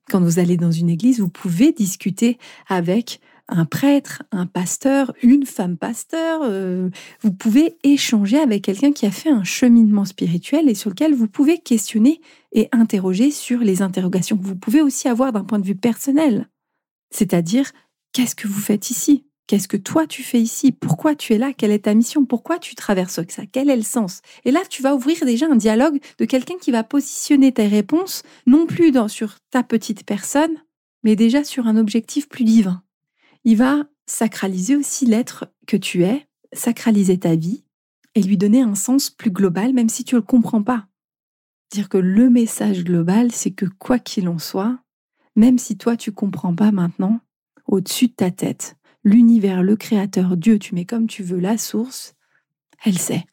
quand 0.09 0.21
vous 0.21 0.39
allez 0.39 0.57
dans 0.57 0.71
une 0.71 0.89
église, 0.89 1.19
vous 1.19 1.30
pouvez 1.30 1.71
discuter 1.71 2.38
avec 2.68 3.19
un 3.47 3.65
prêtre, 3.65 4.24
un 4.31 4.45
pasteur, 4.45 5.13
une 5.21 5.45
femme 5.45 5.77
pasteur. 5.77 6.42
Euh, 6.44 6.89
vous 7.21 7.31
pouvez 7.31 7.77
échanger 7.83 8.39
avec 8.39 8.63
quelqu'un 8.63 8.92
qui 8.92 9.06
a 9.06 9.12
fait 9.12 9.30
un 9.30 9.44
cheminement 9.44 10.06
spirituel 10.06 10.69
et 10.69 10.75
sur 10.75 10.89
lequel 10.89 11.13
vous 11.13 11.27
pouvez 11.27 11.59
questionner 11.59 12.21
et 12.51 12.68
interroger 12.71 13.31
sur 13.31 13.59
les 13.59 13.81
interrogations 13.81 14.38
que 14.38 14.45
vous 14.45 14.56
pouvez 14.56 14.81
aussi 14.81 15.07
avoir 15.07 15.31
d'un 15.31 15.44
point 15.44 15.59
de 15.59 15.65
vue 15.65 15.75
personnel. 15.75 16.50
C'est-à-dire, 17.12 17.71
qu'est-ce 18.13 18.36
que 18.36 18.47
vous 18.47 18.59
faites 18.59 18.89
ici? 18.89 19.25
Qu'est-ce 19.48 19.68
que 19.68 19.77
toi 19.77 20.07
tu 20.07 20.24
fais 20.24 20.41
ici? 20.41 20.71
Pourquoi 20.71 21.13
tu 21.15 21.33
es 21.33 21.38
là? 21.38 21.53
Quelle 21.53 21.71
est 21.71 21.86
ta 21.86 21.94
mission? 21.94 22.25
Pourquoi 22.25 22.57
tu 22.57 22.74
traverses 22.74 23.19
ça? 23.30 23.45
Quel 23.51 23.69
est 23.69 23.75
le 23.75 23.83
sens? 23.83 24.21
Et 24.44 24.51
là, 24.51 24.62
tu 24.68 24.81
vas 24.81 24.95
ouvrir 24.95 25.24
déjà 25.24 25.45
un 25.45 25.56
dialogue 25.56 26.00
de 26.18 26.25
quelqu'un 26.25 26.57
qui 26.59 26.71
va 26.71 26.83
positionner 26.83 27.51
tes 27.51 27.68
réponses 27.68 28.24
non 28.48 28.65
plus 28.65 28.91
dans, 28.91 29.07
sur 29.07 29.36
ta 29.51 29.62
petite 29.62 30.03
personne, 30.03 30.56
mais 31.03 31.15
déjà 31.15 31.43
sur 31.43 31.67
un 31.67 31.77
objectif 31.77 32.27
plus 32.27 32.43
divin 32.43 32.81
il 33.46 33.58
va 33.58 33.86
sacraliser 34.08 34.75
aussi 34.75 35.06
l'être 35.06 35.46
que 35.68 35.78
tu 35.78 36.04
es, 36.04 36.28
sacraliser 36.52 37.20
ta 37.20 37.36
vie 37.36 37.64
et 38.16 38.22
lui 38.22 38.38
donner 38.38 38.62
un 38.62 38.75
sens 38.75 39.10
plus 39.10 39.32
global, 39.32 39.74
même 39.74 39.90
si 39.90 40.04
tu 40.04 40.16
ne 40.16 40.20
le 40.20 40.25
comprends 40.25 40.64
pas. 40.64 40.88
Dire 41.72 41.88
que 41.88 41.98
le 41.98 42.30
message 42.30 42.84
global, 42.84 43.32
c'est 43.32 43.52
que 43.52 43.66
quoi 43.66 44.00
qu'il 44.00 44.28
en 44.28 44.40
soit, 44.40 44.80
même 45.36 45.58
si 45.58 45.78
toi 45.78 45.96
tu 45.96 46.12
comprends 46.12 46.56
pas 46.56 46.72
maintenant, 46.72 47.20
au-dessus 47.68 48.08
de 48.08 48.14
ta 48.14 48.32
tête, 48.32 48.78
l'univers, 49.04 49.64
le 49.64 49.75
créateur, 49.75 50.38
Dieu, 50.38 50.60
tu 50.60 50.74
mets 50.75 50.86
comme 50.86 51.08
tu 51.08 51.24
veux 51.24 51.40
la 51.40 51.58
source, 51.58 52.16
elle 52.84 52.98
sait. 52.98 53.25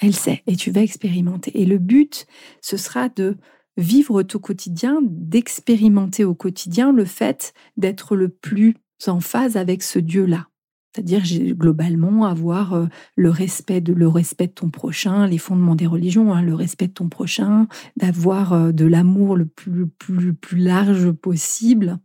Elle 0.00 0.14
sait 0.14 0.42
et 0.46 0.56
tu 0.56 0.70
vas 0.70 0.82
expérimenter. 0.82 1.60
Et 1.60 1.66
le 1.66 1.78
but, 1.78 2.26
ce 2.60 2.76
sera 2.76 3.08
de 3.08 3.36
vivre 3.76 4.22
ton 4.22 4.38
quotidien, 4.38 5.00
d'expérimenter 5.02 6.24
au 6.24 6.34
quotidien 6.34 6.92
le 6.92 7.04
fait 7.04 7.54
d'être 7.76 8.16
le 8.16 8.28
plus 8.28 8.74
en 9.06 9.20
phase 9.20 9.56
avec 9.56 9.82
ce 9.82 9.98
Dieu-là. 9.98 10.48
C'est-à-dire 10.94 11.22
globalement 11.54 12.24
avoir 12.24 12.74
euh, 12.74 12.86
le 13.16 13.28
respect 13.28 13.80
de 13.80 13.92
le 13.92 14.06
respect 14.06 14.46
de 14.46 14.52
ton 14.52 14.70
prochain, 14.70 15.26
les 15.26 15.38
fondements 15.38 15.74
des 15.74 15.88
religions, 15.88 16.32
hein, 16.32 16.40
le 16.40 16.54
respect 16.54 16.86
de 16.86 16.92
ton 16.92 17.08
prochain, 17.08 17.66
d'avoir 17.96 18.52
euh, 18.52 18.72
de 18.72 18.84
l'amour 18.84 19.36
le 19.36 19.46
plus, 19.46 19.88
plus, 19.88 20.34
plus 20.34 20.58
large 20.58 21.10
possible, 21.10 21.98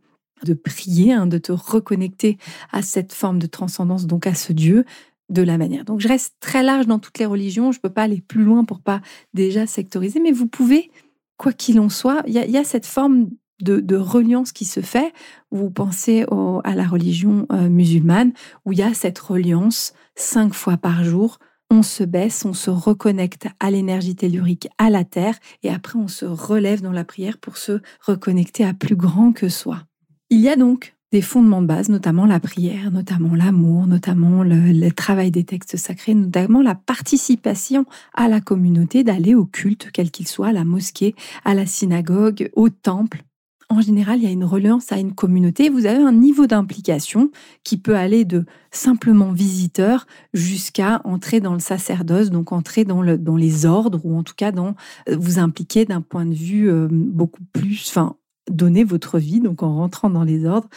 de 0.44 0.54
prier, 0.54 1.12
hein, 1.12 1.28
de 1.28 1.38
te 1.38 1.52
reconnecter 1.52 2.36
à 2.72 2.82
cette 2.82 3.12
forme 3.12 3.38
de 3.38 3.46
transcendance, 3.46 4.06
donc 4.06 4.26
à 4.26 4.34
ce 4.34 4.52
Dieu, 4.52 4.84
de 5.28 5.42
la 5.42 5.56
manière. 5.56 5.84
Donc 5.84 6.00
je 6.00 6.08
reste 6.08 6.34
très 6.40 6.62
large 6.62 6.86
dans 6.86 6.98
toutes 6.98 7.18
les 7.18 7.26
religions, 7.26 7.72
je 7.72 7.78
ne 7.78 7.82
peux 7.82 7.92
pas 7.92 8.02
aller 8.02 8.20
plus 8.20 8.42
loin 8.42 8.64
pour 8.64 8.80
pas 8.80 9.00
déjà 9.32 9.66
sectoriser, 9.66 10.20
mais 10.20 10.32
vous 10.32 10.48
pouvez, 10.48 10.90
quoi 11.36 11.52
qu'il 11.52 11.78
en 11.78 11.88
soit, 11.88 12.22
il 12.26 12.34
y, 12.34 12.56
a 12.56 12.64
cette 12.64 12.86
forme 12.86 13.30
de, 13.62 13.96
reliance 13.96 14.52
qui 14.52 14.64
se 14.64 14.80
fait. 14.80 15.12
Vous 15.50 15.70
pensez 15.70 16.24
à 16.64 16.74
la 16.74 16.86
religion 16.86 17.46
euh, 17.52 17.68
musulmane, 17.68 18.32
où 18.64 18.72
il 18.72 18.78
y 18.78 18.82
a 18.82 18.94
cette 18.94 19.18
reliance 19.18 19.92
cinq 20.14 20.54
fois 20.54 20.76
par 20.76 21.04
jour. 21.04 21.38
On 21.70 21.82
se 21.82 22.02
baisse, 22.02 22.44
on 22.44 22.52
se 22.52 22.70
reconnecte 22.70 23.46
à 23.60 23.70
l'énergie 23.70 24.16
tellurique, 24.16 24.68
à 24.78 24.90
la 24.90 25.04
terre, 25.04 25.38
et 25.62 25.70
après 25.70 25.98
on 25.98 26.08
se 26.08 26.24
relève 26.24 26.82
dans 26.82 26.92
la 26.92 27.04
prière 27.04 27.38
pour 27.38 27.56
se 27.56 27.80
reconnecter 28.04 28.64
à 28.64 28.74
plus 28.74 28.96
grand 28.96 29.32
que 29.32 29.48
soi. 29.48 29.84
Il 30.30 30.40
y 30.40 30.48
a 30.48 30.56
donc 30.56 30.94
des 31.12 31.22
fondements 31.22 31.62
de 31.62 31.66
base, 31.66 31.88
notamment 31.88 32.24
la 32.24 32.38
prière, 32.38 32.90
notamment 32.90 33.34
l'amour, 33.34 33.86
notamment 33.86 34.44
le, 34.44 34.90
travail 34.90 35.30
des 35.30 35.44
textes 35.44 35.76
sacrés, 35.76 36.14
notamment 36.14 36.62
la 36.62 36.74
participation 36.74 37.84
à 38.14 38.28
la 38.28 38.40
communauté, 38.40 39.02
d'aller 39.02 39.34
au 39.34 39.44
culte, 39.44 39.90
quel 39.92 40.10
qu'il 40.10 40.28
soit, 40.28 40.48
à 40.48 40.52
la 40.52 40.64
mosquée, 40.64 41.14
à 41.44 41.54
la 41.54 41.66
synagogue, 41.66 42.50
au 42.54 42.68
temple. 42.68 43.24
En 43.72 43.80
général, 43.80 44.18
il 44.18 44.24
y 44.24 44.26
a 44.26 44.32
une 44.32 44.44
reliance 44.44 44.90
à 44.90 44.98
une 44.98 45.14
communauté. 45.14 45.68
Vous 45.68 45.86
avez 45.86 46.02
un 46.02 46.12
niveau 46.12 46.48
d'implication 46.48 47.30
qui 47.62 47.76
peut 47.78 47.94
aller 47.94 48.24
de 48.24 48.44
simplement 48.72 49.30
visiteur 49.30 50.08
jusqu'à 50.34 51.00
entrer 51.04 51.38
dans 51.38 51.52
le 51.52 51.60
sacerdoce, 51.60 52.30
donc 52.30 52.50
entrer 52.50 52.84
dans, 52.84 53.00
le, 53.00 53.16
dans 53.16 53.36
les 53.36 53.66
ordres 53.66 54.00
ou 54.04 54.18
en 54.18 54.24
tout 54.24 54.34
cas 54.36 54.50
euh, 54.50 55.16
vous 55.16 55.38
impliquer 55.38 55.84
d'un 55.84 56.00
point 56.00 56.26
de 56.26 56.34
vue 56.34 56.68
euh, 56.68 56.88
beaucoup 56.90 57.44
plus, 57.52 57.86
enfin, 57.88 58.16
donner 58.50 58.82
votre 58.82 59.20
vie, 59.20 59.38
donc 59.38 59.62
en 59.62 59.76
rentrant 59.76 60.10
dans 60.10 60.24
les 60.24 60.46
ordres, 60.46 60.68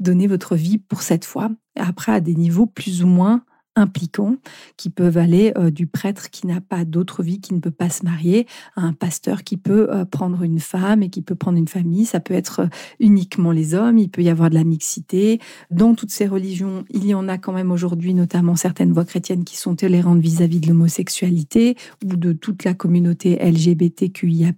donner 0.00 0.26
votre 0.26 0.56
vie 0.56 0.78
pour 0.78 1.02
cette 1.02 1.24
foi, 1.24 1.50
après 1.76 2.10
à 2.10 2.20
des 2.20 2.34
niveaux 2.34 2.66
plus 2.66 3.04
ou 3.04 3.06
moins 3.06 3.44
impliquants 3.80 4.36
qui 4.76 4.90
peuvent 4.90 5.18
aller 5.18 5.52
euh, 5.56 5.70
du 5.70 5.86
prêtre 5.86 6.30
qui 6.30 6.46
n'a 6.46 6.60
pas 6.60 6.84
d'autre 6.84 7.22
vie, 7.22 7.40
qui 7.40 7.54
ne 7.54 7.60
peut 7.60 7.70
pas 7.70 7.90
se 7.90 8.04
marier, 8.04 8.46
à 8.76 8.82
un 8.82 8.92
pasteur 8.92 9.42
qui 9.42 9.56
peut 9.56 9.88
euh, 9.90 10.04
prendre 10.04 10.42
une 10.42 10.60
femme 10.60 11.02
et 11.02 11.10
qui 11.10 11.22
peut 11.22 11.34
prendre 11.34 11.58
une 11.58 11.68
famille. 11.68 12.04
Ça 12.04 12.20
peut 12.20 12.34
être 12.34 12.60
euh, 12.60 12.66
uniquement 13.00 13.50
les 13.50 13.74
hommes, 13.74 13.98
il 13.98 14.08
peut 14.08 14.22
y 14.22 14.28
avoir 14.28 14.50
de 14.50 14.54
la 14.54 14.64
mixité. 14.64 15.40
Dans 15.70 15.94
toutes 15.94 16.10
ces 16.10 16.26
religions, 16.26 16.84
il 16.90 17.06
y 17.06 17.14
en 17.14 17.28
a 17.28 17.38
quand 17.38 17.52
même 17.52 17.72
aujourd'hui, 17.72 18.14
notamment 18.14 18.54
certaines 18.54 18.92
voix 18.92 19.04
chrétiennes 19.04 19.44
qui 19.44 19.56
sont 19.56 19.74
tolérantes 19.74 20.20
vis-à-vis 20.20 20.60
de 20.60 20.68
l'homosexualité 20.68 21.76
ou 22.04 22.16
de 22.16 22.32
toute 22.32 22.64
la 22.64 22.74
communauté 22.74 23.36
LGBTQIA+, 23.36 24.52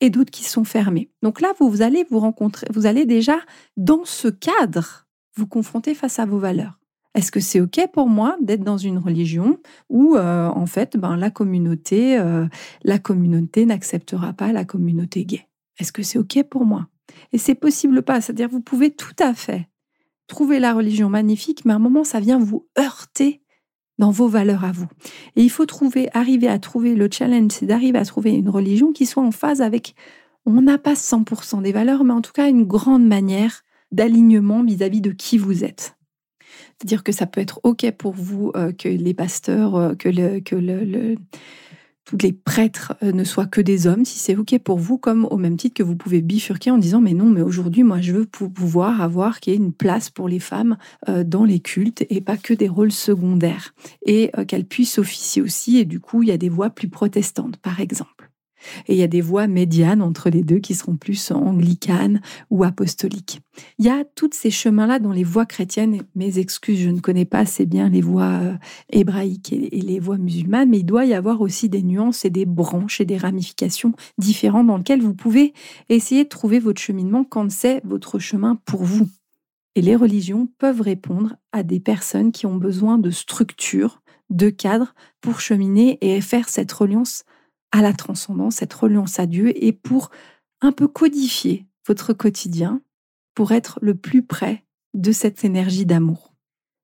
et 0.00 0.10
d'autres 0.10 0.30
qui 0.30 0.44
sont 0.44 0.64
fermées. 0.64 1.10
Donc 1.22 1.40
là, 1.40 1.52
vous 1.58 1.82
allez 1.82 2.04
vous 2.10 2.20
rencontrer, 2.20 2.66
vous 2.72 2.86
allez 2.86 3.06
déjà, 3.06 3.36
dans 3.76 4.04
ce 4.04 4.28
cadre, 4.28 5.06
vous 5.36 5.46
confronter 5.46 5.94
face 5.94 6.18
à 6.18 6.26
vos 6.26 6.38
valeurs. 6.38 6.78
Est-ce 7.14 7.30
que 7.30 7.40
c'est 7.40 7.60
OK 7.60 7.80
pour 7.92 8.08
moi 8.08 8.36
d'être 8.40 8.64
dans 8.64 8.76
une 8.76 8.98
religion 8.98 9.58
où, 9.88 10.16
euh, 10.16 10.48
en 10.48 10.66
fait, 10.66 10.96
ben, 10.96 11.16
la 11.16 11.30
communauté, 11.30 12.18
euh, 12.18 12.46
la 12.82 12.98
communauté 12.98 13.66
n'acceptera 13.66 14.32
pas 14.32 14.52
la 14.52 14.64
communauté 14.64 15.24
gay? 15.24 15.46
Est-ce 15.78 15.92
que 15.92 16.02
c'est 16.02 16.18
OK 16.18 16.42
pour 16.50 16.64
moi? 16.64 16.88
Et 17.32 17.38
c'est 17.38 17.54
possible 17.54 18.02
pas. 18.02 18.20
C'est-à-dire, 18.20 18.48
vous 18.48 18.60
pouvez 18.60 18.90
tout 18.90 19.14
à 19.20 19.32
fait 19.32 19.68
trouver 20.26 20.58
la 20.58 20.72
religion 20.72 21.08
magnifique, 21.08 21.64
mais 21.64 21.72
à 21.72 21.76
un 21.76 21.80
moment, 21.80 22.02
ça 22.02 22.18
vient 22.18 22.38
vous 22.38 22.66
heurter 22.78 23.42
dans 23.98 24.10
vos 24.10 24.26
valeurs 24.26 24.64
à 24.64 24.72
vous. 24.72 24.86
Et 25.36 25.42
il 25.42 25.50
faut 25.50 25.66
trouver, 25.66 26.08
arriver 26.14 26.48
à 26.48 26.58
trouver 26.58 26.96
le 26.96 27.08
challenge, 27.10 27.52
c'est 27.52 27.66
d'arriver 27.66 27.98
à 27.98 28.04
trouver 28.04 28.32
une 28.32 28.48
religion 28.48 28.92
qui 28.92 29.06
soit 29.06 29.22
en 29.22 29.30
phase 29.30 29.62
avec, 29.62 29.94
on 30.46 30.62
n'a 30.62 30.78
pas 30.78 30.94
100% 30.94 31.62
des 31.62 31.72
valeurs, 31.72 32.02
mais 32.02 32.12
en 32.12 32.20
tout 32.20 32.32
cas 32.32 32.48
une 32.48 32.64
grande 32.64 33.06
manière 33.06 33.62
d'alignement 33.92 34.64
vis-à-vis 34.64 35.00
de 35.00 35.12
qui 35.12 35.38
vous 35.38 35.62
êtes. 35.62 35.96
C'est-à-dire 36.78 37.02
que 37.02 37.12
ça 37.12 37.26
peut 37.26 37.40
être 37.40 37.60
OK 37.62 37.90
pour 37.92 38.12
vous 38.12 38.52
euh, 38.56 38.72
que 38.72 38.88
les 38.88 39.14
pasteurs, 39.14 39.74
euh, 39.76 39.94
que, 39.94 40.08
tous 42.04 42.18
les 42.20 42.34
prêtres 42.34 42.94
euh, 43.02 43.12
ne 43.12 43.24
soient 43.24 43.46
que 43.46 43.62
des 43.62 43.86
hommes, 43.86 44.04
si 44.04 44.18
c'est 44.18 44.36
OK 44.36 44.58
pour 44.58 44.78
vous, 44.78 44.98
comme 44.98 45.26
au 45.30 45.38
même 45.38 45.56
titre 45.56 45.74
que 45.74 45.82
vous 45.82 45.96
pouvez 45.96 46.20
bifurquer 46.20 46.70
en 46.70 46.76
disant 46.76 47.00
mais 47.00 47.14
non, 47.14 47.30
mais 47.30 47.40
aujourd'hui, 47.40 47.82
moi, 47.82 48.02
je 48.02 48.12
veux 48.12 48.26
pouvoir 48.26 49.00
avoir 49.00 49.40
qu'il 49.40 49.54
y 49.54 49.56
ait 49.56 49.58
une 49.58 49.72
place 49.72 50.10
pour 50.10 50.28
les 50.28 50.40
femmes 50.40 50.76
dans 51.06 51.44
les 51.44 51.60
cultes 51.60 52.04
et 52.10 52.20
pas 52.20 52.36
que 52.36 52.52
des 52.52 52.68
rôles 52.68 52.92
secondaires. 52.92 53.74
Et 54.04 54.30
qu'elles 54.46 54.66
puissent 54.66 54.98
officier 54.98 55.40
aussi, 55.40 55.78
et 55.78 55.86
du 55.86 55.98
coup, 55.98 56.22
il 56.22 56.28
y 56.28 56.32
a 56.32 56.36
des 56.36 56.50
voix 56.50 56.68
plus 56.68 56.88
protestantes, 56.88 57.56
par 57.56 57.80
exemple. 57.80 58.13
Et 58.86 58.94
il 58.94 58.98
y 58.98 59.02
a 59.02 59.08
des 59.08 59.20
voies 59.20 59.46
médianes 59.46 60.02
entre 60.02 60.30
les 60.30 60.42
deux 60.42 60.58
qui 60.58 60.74
seront 60.74 60.96
plus 60.96 61.30
anglicanes 61.30 62.20
ou 62.50 62.64
apostoliques. 62.64 63.40
Il 63.78 63.84
y 63.84 63.88
a 63.88 64.04
tous 64.14 64.30
ces 64.32 64.50
chemins-là 64.50 64.98
dans 64.98 65.12
les 65.12 65.24
voies 65.24 65.46
chrétiennes. 65.46 66.02
Mes 66.14 66.38
excuses, 66.38 66.80
je 66.80 66.90
ne 66.90 67.00
connais 67.00 67.24
pas 67.24 67.40
assez 67.40 67.66
bien 67.66 67.88
les 67.88 68.00
voies 68.00 68.40
euh, 68.42 68.54
hébraïques 68.90 69.52
et 69.52 69.80
les 69.80 70.00
voies 70.00 70.18
musulmanes, 70.18 70.70
mais 70.70 70.78
il 70.78 70.84
doit 70.84 71.04
y 71.04 71.14
avoir 71.14 71.40
aussi 71.40 71.68
des 71.68 71.82
nuances 71.82 72.24
et 72.24 72.30
des 72.30 72.46
branches 72.46 73.00
et 73.00 73.04
des 73.04 73.16
ramifications 73.16 73.92
différentes 74.18 74.66
dans 74.66 74.78
lesquelles 74.78 75.02
vous 75.02 75.14
pouvez 75.14 75.52
essayer 75.88 76.24
de 76.24 76.28
trouver 76.28 76.58
votre 76.58 76.80
cheminement 76.80 77.24
quand 77.24 77.50
c'est 77.50 77.80
votre 77.84 78.18
chemin 78.18 78.58
pour 78.64 78.84
vous. 78.84 79.08
Et 79.76 79.82
les 79.82 79.96
religions 79.96 80.48
peuvent 80.58 80.80
répondre 80.80 81.36
à 81.52 81.62
des 81.62 81.80
personnes 81.80 82.32
qui 82.32 82.46
ont 82.46 82.56
besoin 82.56 82.98
de 82.98 83.10
structures, 83.10 84.02
de 84.30 84.48
cadres 84.50 84.94
pour 85.20 85.40
cheminer 85.40 85.98
et 86.00 86.20
faire 86.20 86.48
cette 86.48 86.72
reliance 86.72 87.24
à 87.74 87.82
la 87.82 87.92
transcendance, 87.92 88.56
cette 88.56 88.72
reliance 88.72 89.18
à 89.18 89.26
Dieu 89.26 89.52
et 89.56 89.72
pour 89.72 90.12
un 90.60 90.70
peu 90.70 90.86
codifier 90.86 91.66
votre 91.88 92.12
quotidien 92.12 92.80
pour 93.34 93.50
être 93.50 93.80
le 93.82 93.96
plus 93.96 94.22
près 94.22 94.64
de 94.94 95.10
cette 95.10 95.44
énergie 95.44 95.84
d'amour. 95.84 96.32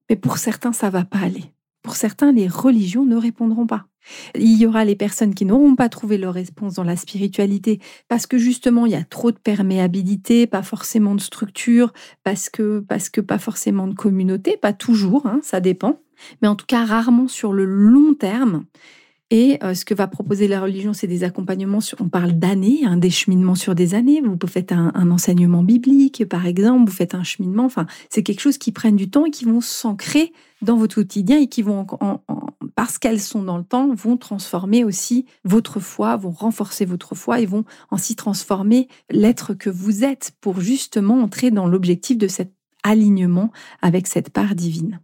Mais 0.09 0.17
pour 0.17 0.39
certains, 0.39 0.73
ça 0.73 0.91
va 0.91 1.05
pas 1.05 1.21
aller. 1.21 1.45
Pour 1.83 1.95
certains, 1.95 2.33
les 2.33 2.49
religions 2.49 3.05
ne 3.05 3.15
répondront 3.15 3.69
pas. 3.69 3.87
Il 4.35 4.61
y 4.61 4.67
aura 4.67 4.85
les 4.85 4.97
personnes 4.97 5.33
qui 5.33 5.45
n'auront 5.45 5.77
pas 5.77 5.89
trouvé 5.89 6.19
leur 6.19 6.35
réponse 6.35 6.75
dans 6.75 6.83
la 6.83 6.97
spiritualité 6.97 7.79
parce 8.09 8.27
que 8.27 8.39
justement 8.39 8.87
il 8.87 8.93
y 8.93 8.97
a 8.97 9.05
trop 9.05 9.31
de 9.31 9.39
perméabilité, 9.39 10.49
pas 10.49 10.65
forcément 10.65 11.15
de 11.15 11.21
structure, 11.21 11.93
parce 12.25 12.49
que 12.49 12.81
parce 12.81 13.11
que 13.11 13.21
pas 13.21 13.39
forcément 13.39 13.87
de 13.87 13.95
communauté, 13.95 14.57
pas 14.57 14.73
toujours, 14.73 15.27
hein, 15.27 15.39
ça 15.43 15.61
dépend, 15.61 16.01
mais 16.43 16.49
en 16.49 16.57
tout 16.57 16.67
cas 16.67 16.85
rarement 16.85 17.29
sur 17.29 17.53
le 17.53 17.65
long 17.65 18.15
terme. 18.15 18.65
Et 19.33 19.59
euh, 19.63 19.75
ce 19.75 19.85
que 19.85 19.95
va 19.95 20.09
proposer 20.09 20.49
la 20.49 20.61
religion, 20.61 20.93
c'est 20.93 21.07
des 21.07 21.23
accompagnements, 21.23 21.79
on 22.01 22.09
parle 22.09 22.33
d'années, 22.33 22.81
un 22.85 22.97
des 22.97 23.11
cheminements 23.11 23.55
sur 23.55 23.77
des 23.77 23.95
années. 23.95 24.21
Vous 24.21 24.37
faites 24.49 24.73
un, 24.73 25.11
enseignement 25.11 25.63
biblique, 25.63 26.29
par 26.29 26.47
exemple, 26.47 26.91
vous 26.91 26.97
faites 26.97 27.15
un 27.15 27.23
cheminement. 27.23 27.65
Enfin, 27.65 27.87
c'est 28.09 28.25
quelque 28.25 28.41
chose 28.41 28.59
qui 28.59 28.73
prennent 28.73 28.97
du 28.97 29.09
temps 29.09 29.25
et 29.27 29.31
qui 29.31 29.45
vont 29.45 29.61
s'ancrer 29.61 30.33
dans 30.63 30.77
votre 30.77 30.97
quotidien 30.97 31.39
et 31.39 31.47
qui 31.47 31.63
vont, 31.63 31.87
parce 32.75 32.99
qu'elles 32.99 33.21
sont 33.21 33.45
dans 33.45 33.57
le 33.57 33.65
temps, 33.65 33.95
vont 33.95 34.17
transformer 34.17 34.83
aussi 34.83 35.27
votre 35.45 35.79
foi, 35.79 36.17
vont 36.17 36.33
renforcer 36.33 36.85
votre 36.85 37.15
foi 37.15 37.41
et 37.41 37.47
vont 37.47 37.65
ainsi 37.93 38.17
transformer 38.17 38.89
l'être 39.11 39.55
que 39.55 39.71
vous 39.71 40.03
êtes 40.03 40.33
pour 40.41 40.61
justement 40.61 41.21
entrer 41.23 41.53
dans 41.53 41.69
l'objectif 41.69 42.19
de 42.19 42.27
cet 42.27 42.53
alignement 42.83 43.53
avec 43.81 44.09
cette 44.09 44.31
part 44.31 44.57
divine. 44.57 45.01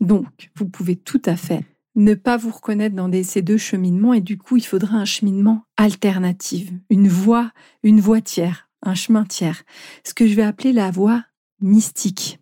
Donc, 0.00 0.50
vous 0.56 0.66
pouvez 0.66 0.96
tout 0.96 1.22
à 1.24 1.36
fait 1.36 1.64
ne 1.94 2.14
pas 2.14 2.36
vous 2.36 2.50
reconnaître 2.50 2.96
dans 2.96 3.10
ces 3.22 3.42
deux 3.42 3.58
cheminements 3.58 4.14
et 4.14 4.20
du 4.20 4.38
coup 4.38 4.56
il 4.56 4.64
faudra 4.64 4.96
un 4.96 5.04
cheminement 5.04 5.64
alternatif, 5.76 6.70
une 6.90 7.08
voie, 7.08 7.52
une 7.82 8.00
voie 8.00 8.20
tiers, 8.20 8.68
un 8.82 8.94
chemin 8.94 9.24
tiers, 9.24 9.62
ce 10.04 10.14
que 10.14 10.26
je 10.26 10.34
vais 10.34 10.42
appeler 10.42 10.72
la 10.72 10.90
voie 10.90 11.24
mystique. 11.60 12.40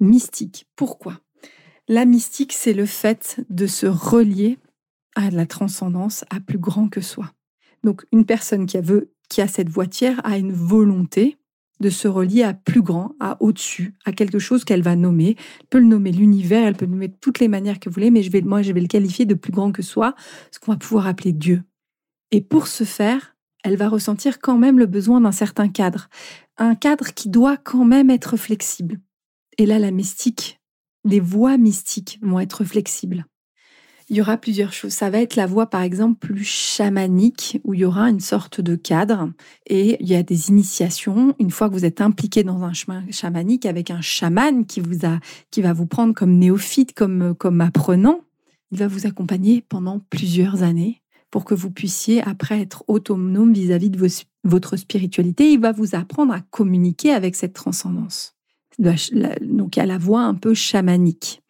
Mystique. 0.00 0.66
Pourquoi? 0.76 1.20
La 1.88 2.04
mystique, 2.04 2.52
c'est 2.52 2.74
le 2.74 2.84
fait 2.84 3.40
de 3.48 3.66
se 3.66 3.86
relier 3.86 4.58
à 5.16 5.30
la 5.30 5.46
transcendance, 5.46 6.24
à 6.30 6.38
plus 6.38 6.58
grand 6.58 6.88
que 6.88 7.00
soi. 7.00 7.32
Donc 7.82 8.04
une 8.12 8.26
personne 8.26 8.66
qui 8.66 8.76
a, 9.40 9.48
cette 9.48 9.70
voie 9.70 9.86
tiers 9.86 10.20
a 10.24 10.36
une 10.36 10.52
volonté 10.52 11.37
de 11.80 11.90
se 11.90 12.08
relier 12.08 12.42
à 12.42 12.54
plus 12.54 12.82
grand, 12.82 13.14
à 13.20 13.40
au-dessus, 13.42 13.94
à 14.04 14.12
quelque 14.12 14.38
chose 14.38 14.64
qu'elle 14.64 14.82
va 14.82 14.96
nommer. 14.96 15.36
Elle 15.60 15.66
peut 15.66 15.78
le 15.78 15.86
nommer 15.86 16.12
l'univers, 16.12 16.66
elle 16.66 16.76
peut 16.76 16.86
le 16.86 16.92
nommer 16.92 17.08
de 17.08 17.16
toutes 17.20 17.38
les 17.38 17.48
manières 17.48 17.80
que 17.80 17.88
vous 17.88 17.94
voulez, 17.94 18.10
mais 18.10 18.22
je 18.22 18.30
vais, 18.30 18.40
moi, 18.40 18.62
je 18.62 18.72
vais 18.72 18.80
le 18.80 18.88
qualifier 18.88 19.24
de 19.24 19.34
plus 19.34 19.52
grand 19.52 19.72
que 19.72 19.82
soi, 19.82 20.14
ce 20.50 20.58
qu'on 20.58 20.72
va 20.72 20.78
pouvoir 20.78 21.06
appeler 21.06 21.32
Dieu. 21.32 21.62
Et 22.30 22.40
pour 22.40 22.66
ce 22.66 22.84
faire, 22.84 23.36
elle 23.64 23.76
va 23.76 23.88
ressentir 23.88 24.40
quand 24.40 24.58
même 24.58 24.78
le 24.78 24.86
besoin 24.86 25.20
d'un 25.20 25.32
certain 25.32 25.68
cadre, 25.68 26.08
un 26.56 26.74
cadre 26.74 27.14
qui 27.14 27.28
doit 27.28 27.56
quand 27.56 27.84
même 27.84 28.10
être 28.10 28.36
flexible. 28.36 29.00
Et 29.56 29.66
là, 29.66 29.78
la 29.78 29.90
mystique, 29.90 30.60
les 31.04 31.20
voies 31.20 31.58
mystiques 31.58 32.18
vont 32.22 32.40
être 32.40 32.64
flexibles 32.64 33.26
il 34.10 34.16
y 34.16 34.20
aura 34.20 34.36
plusieurs 34.38 34.72
choses. 34.72 34.92
Ça 34.92 35.10
va 35.10 35.20
être 35.20 35.36
la 35.36 35.46
voie, 35.46 35.66
par 35.66 35.82
exemple, 35.82 36.18
plus 36.18 36.44
chamanique, 36.44 37.60
où 37.64 37.74
il 37.74 37.80
y 37.80 37.84
aura 37.84 38.08
une 38.08 38.20
sorte 38.20 38.60
de 38.60 38.74
cadre 38.74 39.30
et 39.66 39.96
il 40.00 40.08
y 40.08 40.14
a 40.14 40.22
des 40.22 40.48
initiations. 40.48 41.34
Une 41.38 41.50
fois 41.50 41.68
que 41.68 41.74
vous 41.74 41.84
êtes 41.84 42.00
impliqué 42.00 42.42
dans 42.42 42.62
un 42.62 42.72
chemin 42.72 43.04
chamanique 43.10 43.66
avec 43.66 43.90
un 43.90 44.00
chaman 44.00 44.64
qui 44.64 44.80
vous 44.80 45.04
a, 45.04 45.20
qui 45.50 45.60
va 45.60 45.72
vous 45.72 45.86
prendre 45.86 46.14
comme 46.14 46.38
néophyte, 46.38 46.94
comme, 46.94 47.34
comme 47.34 47.60
apprenant, 47.60 48.20
il 48.70 48.78
va 48.78 48.88
vous 48.88 49.06
accompagner 49.06 49.62
pendant 49.68 50.00
plusieurs 50.10 50.62
années 50.62 51.02
pour 51.30 51.44
que 51.44 51.54
vous 51.54 51.70
puissiez 51.70 52.22
après 52.22 52.60
être 52.60 52.84
autonome 52.88 53.52
vis-à-vis 53.52 53.90
de 53.90 54.08
votre 54.44 54.76
spiritualité. 54.76 55.52
Il 55.52 55.60
va 55.60 55.72
vous 55.72 55.94
apprendre 55.94 56.32
à 56.32 56.40
communiquer 56.40 57.12
avec 57.12 57.36
cette 57.36 57.52
transcendance. 57.52 58.34
Donc 58.78 59.76
il 59.76 59.76
y 59.76 59.80
a 59.80 59.86
la 59.86 59.98
voie 59.98 60.22
un 60.22 60.34
peu 60.34 60.54
chamanique. 60.54 61.42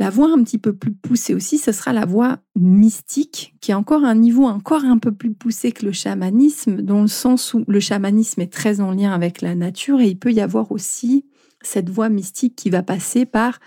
La 0.00 0.10
voie 0.10 0.32
un 0.32 0.42
petit 0.42 0.58
peu 0.58 0.72
plus 0.72 0.92
poussée 0.92 1.34
aussi, 1.34 1.56
ce 1.56 1.70
sera 1.70 1.92
la 1.92 2.04
voie 2.04 2.38
mystique, 2.56 3.54
qui 3.60 3.70
est 3.70 3.74
encore 3.74 4.04
un 4.04 4.16
niveau 4.16 4.44
encore 4.44 4.84
un 4.84 4.98
peu 4.98 5.12
plus 5.12 5.32
poussé 5.32 5.70
que 5.70 5.86
le 5.86 5.92
chamanisme, 5.92 6.82
dans 6.82 7.02
le 7.02 7.06
sens 7.06 7.54
où 7.54 7.64
le 7.68 7.78
chamanisme 7.78 8.40
est 8.40 8.52
très 8.52 8.80
en 8.80 8.90
lien 8.90 9.12
avec 9.12 9.40
la 9.40 9.54
nature 9.54 10.00
et 10.00 10.08
il 10.08 10.18
peut 10.18 10.32
y 10.32 10.40
avoir 10.40 10.72
aussi 10.72 11.26
cette 11.62 11.90
voie 11.90 12.08
mystique 12.08 12.56
qui 12.56 12.70
va 12.70 12.82
passer 12.82 13.24
par 13.24 13.60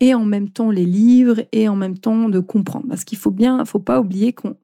et 0.00 0.12
en 0.14 0.24
même 0.24 0.48
temps 0.48 0.70
les 0.70 0.84
livres 0.84 1.44
et 1.52 1.68
en 1.68 1.76
même 1.76 1.98
temps 1.98 2.28
de 2.28 2.40
comprendre. 2.40 2.86
Parce 2.88 3.04
qu'il 3.04 3.18
faut 3.18 3.30
bien, 3.30 3.64
faut 3.64 3.78
pas 3.78 4.00
oublier 4.00 4.32
qu'on 4.32 4.56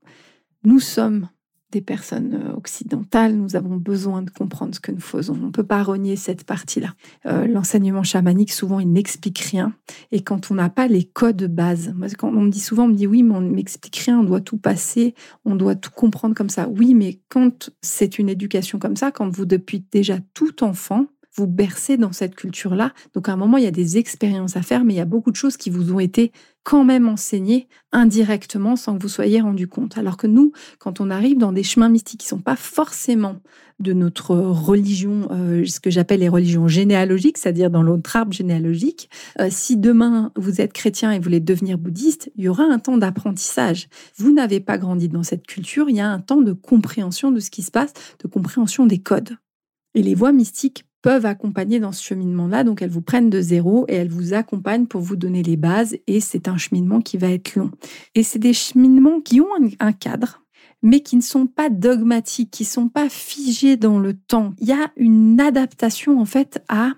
nous 0.65 0.81
sommes 0.81 1.29
des 1.73 1.81
personnes 1.81 2.35
euh, 2.35 2.57
occidentales, 2.57 3.35
nous 3.35 3.57
avons 3.57 3.77
besoin 3.77 4.23
de 4.23 4.31
comprendre 4.31 4.75
ce 4.75 4.81
que 4.81 4.93
nous 4.93 5.01
faisons. 5.01 5.35
On 5.35 5.47
ne 5.47 5.51
peut 5.51 5.65
pas 5.65 5.83
renier 5.83 6.17
cette 6.17 6.45
partie-là. 6.45 6.95
Euh, 7.27 7.47
l'enseignement 7.47 8.05
chamanique, 8.05 8.53
souvent, 8.53 8.79
il 8.79 8.93
n'explique 8.93 9.39
rien. 9.41 9.75
Et 10.13 10.23
quand 10.23 10.51
on 10.51 10.55
n'a 10.55 10.69
pas 10.69 10.87
les 10.87 11.05
codes 11.05 11.37
de 11.37 11.47
base, 11.47 11.93
moi, 11.97 12.07
quand 12.17 12.29
on 12.29 12.43
me 12.43 12.51
dit 12.51 12.61
souvent, 12.61 12.85
on 12.85 12.89
me 12.89 12.95
dit 12.95 13.07
oui, 13.07 13.23
mais 13.23 13.35
on 13.35 13.41
ne 13.41 13.51
m'explique 13.51 13.97
rien, 13.97 14.21
on 14.21 14.25
doit 14.25 14.41
tout 14.41 14.59
passer, 14.59 15.15
on 15.45 15.57
doit 15.57 15.75
tout 15.75 15.91
comprendre 15.91 16.35
comme 16.35 16.51
ça. 16.51 16.69
Oui, 16.69 16.95
mais 16.95 17.21
quand 17.29 17.71
c'est 17.83 18.19
une 18.19 18.29
éducation 18.29 18.79
comme 18.79 18.97
ça, 18.97 19.11
quand 19.11 19.29
vous, 19.29 19.47
depuis 19.47 19.85
déjà 19.91 20.19
tout 20.35 20.63
enfant, 20.63 21.07
vous 21.37 21.47
bercez 21.47 21.97
dans 21.97 22.13
cette 22.13 22.35
culture-là. 22.35 22.93
Donc 23.15 23.29
à 23.29 23.33
un 23.33 23.37
moment, 23.37 23.59
il 23.59 23.65
y 23.65 23.69
a 23.69 23.73
des 23.73 23.99
expériences 23.99 24.57
à 24.57 24.63
faire, 24.63 24.85
mais 24.85 24.95
il 24.95 24.97
y 24.97 25.01
a 25.01 25.05
beaucoup 25.07 25.31
de 25.31 25.37
choses 25.37 25.57
qui 25.57 25.71
vous 25.71 25.93
ont 25.93 26.01
été 26.01 26.33
quand 26.65 26.83
même 26.83 27.09
enseignées 27.09 27.69
indirectement 27.93 28.75
sans 28.75 28.97
que 28.97 29.03
vous 29.03 29.09
soyez 29.09 29.41
rendu 29.41 29.69
compte. 29.69 29.99
Alors 29.99 30.17
que 30.17 30.27
nous, 30.27 30.53
quand 30.79 31.01
on 31.01 31.11
arrive 31.11 31.39
dans 31.39 31.53
des 31.53 31.63
chemins 31.63 31.89
mystiques 31.89 32.21
qui 32.21 32.27
ne 32.27 32.39
sont 32.39 32.43
pas 32.43 32.57
forcément 32.57 33.37
de 33.79 33.93
notre 33.93 34.35
religion, 34.35 35.29
euh, 35.31 35.65
ce 35.67 35.79
que 35.79 35.91
j'appelle 35.91 36.21
les 36.21 36.29
religions 36.29 36.67
généalogiques, 36.67 37.39
c'est-à-dire 37.39 37.71
dans 37.71 37.83
l'autre 37.83 38.17
arbre 38.17 38.33
généalogique, 38.33 39.11
euh, 39.39 39.49
si 39.51 39.77
demain 39.77 40.33
vous 40.35 40.61
êtes 40.61 40.73
chrétien 40.73 41.13
et 41.13 41.19
voulez 41.19 41.41
devenir 41.41 41.77
bouddhiste, 41.77 42.33
il 42.37 42.45
y 42.45 42.49
aura 42.49 42.65
un 42.65 42.79
temps 42.79 42.97
d'apprentissage. 42.97 43.89
Vous 44.17 44.33
n'avez 44.33 44.61
pas 44.61 44.79
grandi 44.79 45.09
dans 45.09 45.23
cette 45.23 45.47
culture, 45.47 45.91
il 45.91 45.97
y 45.97 46.01
a 46.01 46.09
un 46.09 46.21
temps 46.21 46.41
de 46.41 46.53
compréhension 46.53 47.31
de 47.31 47.39
ce 47.39 47.51
qui 47.51 47.63
se 47.63 47.71
passe, 47.71 47.93
de 48.25 48.29
compréhension 48.29 48.87
des 48.87 48.99
codes. 48.99 49.37
Et 49.95 50.03
les 50.03 50.15
voies 50.15 50.33
mystiques 50.33 50.85
peuvent 51.07 51.25
accompagner 51.25 51.79
dans 51.79 51.93
ce 51.93 52.03
cheminement-là. 52.03 52.65
Donc, 52.65 52.83
elles 52.83 52.91
vous 52.91 53.01
prennent 53.01 53.31
de 53.31 53.41
zéro 53.41 53.85
et 53.87 53.95
elles 53.95 54.09
vous 54.09 54.35
accompagnent 54.35 54.87
pour 54.87 55.03
vous 55.03 55.15
donner 55.15 55.45
les 55.45 55.57
bases. 55.57 55.97
Et 56.09 56.19
c'est 56.19 56.49
un 56.49 56.57
cheminement 56.57 57.01
qui 57.01 57.17
va 57.17 57.31
être 57.31 57.55
long. 57.55 57.71
Et 58.17 58.25
c'est 58.25 58.41
des 58.41 58.53
cheminements 58.53 59.21
qui 59.21 59.41
ont 59.41 59.47
un 59.79 59.93
cadre, 59.93 60.43
mais 60.83 61.03
qui 61.03 61.15
ne 61.15 61.23
sont 61.23 61.47
pas 61.47 61.71
dogmatiques, 61.71 62.51
qui 62.51 62.65
ne 62.65 62.69
sont 62.69 62.89
pas 62.89 63.09
figés 63.09 63.77
dans 63.77 64.01
le 64.01 64.15
temps. 64.15 64.55
Il 64.59 64.67
y 64.67 64.73
a 64.73 64.91
une 64.97 65.41
adaptation, 65.41 66.19
en 66.19 66.25
fait, 66.25 66.61
à, 66.69 66.95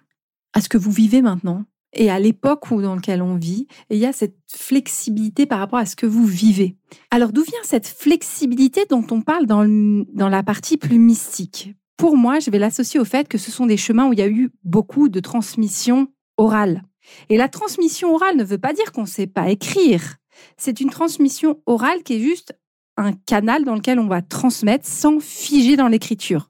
à 0.54 0.62
ce 0.62 0.70
que 0.70 0.78
vous 0.78 0.90
vivez 0.90 1.20
maintenant 1.20 1.66
et 1.92 2.10
à 2.10 2.18
l'époque 2.18 2.64
dans 2.70 2.94
laquelle 2.94 3.20
on 3.20 3.36
vit. 3.36 3.66
Et 3.90 3.96
il 3.96 4.00
y 4.00 4.06
a 4.06 4.14
cette 4.14 4.38
flexibilité 4.50 5.44
par 5.44 5.58
rapport 5.58 5.80
à 5.80 5.84
ce 5.84 5.96
que 5.96 6.06
vous 6.06 6.24
vivez. 6.24 6.78
Alors, 7.10 7.30
d'où 7.30 7.42
vient 7.42 7.60
cette 7.62 7.86
flexibilité 7.86 8.86
dont 8.88 9.04
on 9.10 9.20
parle 9.20 9.44
dans, 9.44 9.66
dans 10.14 10.30
la 10.30 10.42
partie 10.42 10.78
plus 10.78 10.98
mystique? 10.98 11.74
Pour 11.99 12.17
moi, 12.17 12.38
je 12.38 12.50
vais 12.50 12.61
l'associer 12.61 12.99
au 12.99 13.05
fait 13.05 13.28
que 13.28 13.37
ce 13.37 13.50
sont 13.50 13.67
des 13.67 13.76
chemins 13.76 14.09
où 14.09 14.12
il 14.12 14.21
y 14.21 14.23
a 14.23 14.28
eu 14.28 14.50
beaucoup 14.64 15.11
de 15.11 15.21
transmission 15.21 16.07
orale. 16.38 16.85
Et 17.28 17.37
la 17.37 17.49
transmission 17.49 18.14
orale 18.14 18.37
ne 18.37 18.45
veut 18.45 18.59
pas 18.59 18.73
dire 18.73 18.93
qu'on 18.93 19.02
ne 19.02 19.07
sait 19.07 19.26
pas 19.26 19.50
écrire. 19.50 20.17
C'est 20.57 20.81
une 20.81 20.90
transmission 20.90 21.61
orale 21.67 22.05
qui 22.05 22.14
est 22.14 22.21
juste 22.21 22.57
un 22.97 23.12
canal 23.12 23.64
dans 23.64 23.75
lequel 23.75 23.99
on 23.99 24.07
va 24.07 24.23
transmettre 24.23 24.87
sans 24.87 25.19
figer 25.21 25.76
dans 25.76 25.88
l'écriture. 25.88 26.49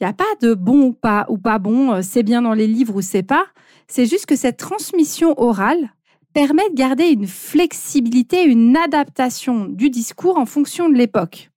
Il 0.00 0.04
n'y 0.04 0.10
a 0.10 0.12
pas 0.12 0.24
de 0.42 0.52
bon 0.52 0.88
ou 0.88 0.92
pas, 0.92 1.24
ou 1.30 1.38
pas 1.38 1.58
bon, 1.58 1.92
euh, 1.92 2.00
c'est 2.02 2.22
bien 2.22 2.42
dans 2.42 2.54
les 2.54 2.66
livres 2.66 2.96
ou 2.96 3.02
c'est 3.02 3.22
pas. 3.22 3.46
C'est 3.88 4.06
juste 4.06 4.26
que 4.26 4.36
cette 4.36 4.58
transmission 4.58 5.34
orale 5.40 5.94
permet 6.34 6.68
de 6.68 6.74
garder 6.74 7.08
une 7.08 7.26
flexibilité, 7.26 8.44
une 8.44 8.76
adaptation 8.76 9.66
du 9.66 9.88
discours 9.88 10.38
en 10.38 10.46
fonction 10.46 10.90
de 10.90 10.96
l'époque. 10.96 11.51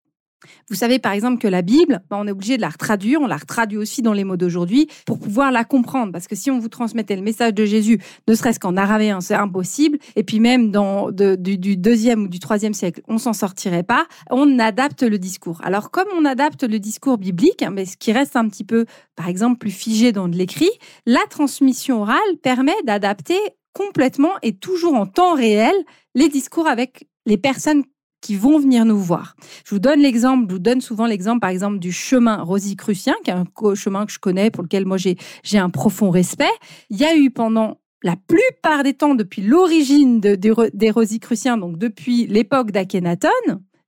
Vous 0.70 0.76
savez 0.76 1.00
par 1.00 1.14
exemple 1.14 1.42
que 1.42 1.48
la 1.48 1.62
Bible, 1.62 2.02
bah, 2.10 2.18
on 2.20 2.28
est 2.28 2.32
obligé 2.32 2.58
de 2.58 2.62
la 2.62 2.70
retraduire, 2.70 3.22
on 3.22 3.28
la 3.28 3.38
retraduit 3.38 3.78
aussi 3.78 4.02
dans 4.02 4.14
les 4.14 4.24
mots 4.24 4.38
d'aujourd'hui 4.38 4.88
pour 5.06 5.20
pouvoir 5.20 5.52
la 5.52 5.64
comprendre. 5.64 6.12
Parce 6.12 6.28
que 6.28 6.36
si 6.36 6.52
on 6.52 6.60
vous 6.60 6.70
transmettait 6.70 7.16
le 7.16 7.22
message 7.22 7.54
de 7.54 7.66
Jésus, 7.66 8.00
ne 8.28 8.36
serait-ce 8.36 8.60
qu'en 8.60 8.78
araméen, 8.78 9.22
c'est 9.22 9.36
impossible. 9.36 9.98
Et 10.16 10.24
puis 10.24 10.40
même 10.40 10.72
dans 10.72 11.12
du, 11.12 11.78
deuxième 11.78 12.24
ou 12.24 12.28
du 12.28 12.40
troisième 12.40 12.74
siècle, 12.74 13.02
on 13.08 13.18
s'en 13.18 13.34
sortirait 13.34 13.84
pas. 13.84 14.06
On 14.30 14.60
adapte 14.60 15.04
le 15.04 15.18
discours. 15.18 15.62
Alors 15.64 15.92
comme 15.92 16.08
on 16.18 16.26
adapte 16.26 16.64
le 16.64 16.80
discours 16.80 17.18
biblique, 17.18 17.62
hein, 17.62 17.72
mais 17.72 17.86
ce 17.86 17.98
qui 17.98 18.12
reste 18.12 18.36
un 18.36 18.48
petit 18.50 18.64
peu, 18.64 18.86
par 19.16 19.28
exemple, 19.28 19.58
plus 19.58 19.72
figé 19.72 20.12
dans 20.12 20.28
de 20.28 20.36
l'écrit, 20.36 20.72
la 21.06 21.22
transmission 21.30 22.02
orale 22.02 22.20
permet 22.42 22.76
d'adapter 22.86 23.38
complètement 23.74 24.32
et 24.42 24.54
toujours 24.54 24.96
en 24.96 25.06
temps 25.06 25.36
réel 25.36 25.76
les 26.16 26.30
discours 26.30 26.68
avec 26.68 27.08
les 27.26 27.38
personnes 27.38 27.84
qui 28.26 28.36
vont 28.36 28.58
venir 28.58 28.86
nous 28.86 28.98
voir. 28.98 29.36
Je 29.66 29.76
vous 29.76 29.80
donne 29.80 30.00
l'exemple, 30.00 30.46
je 30.50 30.56
vous 30.56 30.60
donne 30.60 30.82
souvent 30.82 31.06
l'exemple, 31.06 31.42
par 31.42 31.52
exemple, 31.52 31.78
du 31.78 31.92
chemin 31.92 32.42
Rosicrucien, 32.42 33.14
qui 33.24 33.30
est 33.30 33.36
un 33.36 33.46
chemin 33.76 34.08
que 34.08 34.12
je 34.12 34.18
connais, 34.18 34.50
pour 34.50 34.64
lequel 34.64 34.88
moi 34.88 34.98
j'ai 34.98 35.60
un 35.60 35.70
profond 35.70 36.10
respect. 36.10 36.50
Il 36.90 36.98
y 36.98 37.06
a 37.06 37.16
eu 37.16 37.30
pendant 37.30 37.78
la 38.02 38.16
plupart 38.16 38.82
des 38.82 38.96
temps, 38.96 39.14
depuis 39.14 39.44
l'origine 39.44 40.22
de, 40.22 40.34
des 40.74 40.90
Rosicruciens, 40.90 41.60
donc 41.60 41.78
depuis 41.78 42.26
l'époque 42.26 42.72
d'Akhenaton, 42.72 43.30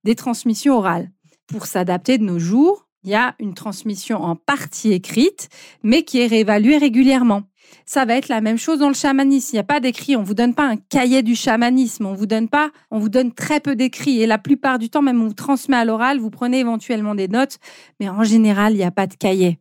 des 0.03 0.13
transmissions 0.13 0.77
orales. 0.77 1.09
Pour 1.47 1.65
s'adapter 1.65 2.19
de 2.19 2.23
nos 2.23 2.37
jours, 2.37 2.87
il 3.03 3.09
y 3.09 3.15
a 3.15 3.33
une 3.39 3.55
transmission 3.55 4.21
en 4.21 4.35
partie 4.35 4.93
écrite, 4.93 5.49
mais 5.81 6.03
qui 6.03 6.19
est 6.19 6.27
réévaluée 6.27 6.77
régulièrement. 6.77 7.41
Ça 7.89 8.03
va 8.03 8.15
être 8.15 8.27
la 8.27 8.41
même 8.41 8.57
chose 8.57 8.79
dans 8.79 8.89
le 8.89 8.93
chamanisme. 8.93 9.51
Il 9.53 9.55
n'y 9.55 9.61
a 9.61 9.63
pas 9.63 9.79
d'écrit. 9.79 10.17
On 10.17 10.21
vous 10.21 10.33
donne 10.33 10.53
pas 10.53 10.67
un 10.67 10.75
cahier 10.75 11.23
du 11.23 11.35
chamanisme. 11.35 12.05
On 12.05 12.13
vous 12.13 12.25
donne 12.25 12.49
pas, 12.49 12.69
on 12.91 12.99
vous 12.99 13.07
donne 13.07 13.31
très 13.31 13.61
peu 13.61 13.77
d'écrits. 13.77 14.21
Et 14.21 14.27
la 14.27 14.37
plupart 14.37 14.77
du 14.77 14.89
temps, 14.89 15.01
même 15.01 15.21
on 15.21 15.27
vous 15.27 15.33
transmet 15.33 15.77
à 15.77 15.85
l'oral, 15.85 16.19
vous 16.19 16.29
prenez 16.29 16.59
éventuellement 16.59 17.15
des 17.15 17.29
notes. 17.29 17.59
Mais 18.01 18.09
en 18.09 18.25
général, 18.25 18.73
il 18.73 18.77
n'y 18.77 18.83
a 18.83 18.91
pas 18.91 19.07
de 19.07 19.13
cahier. 19.13 19.59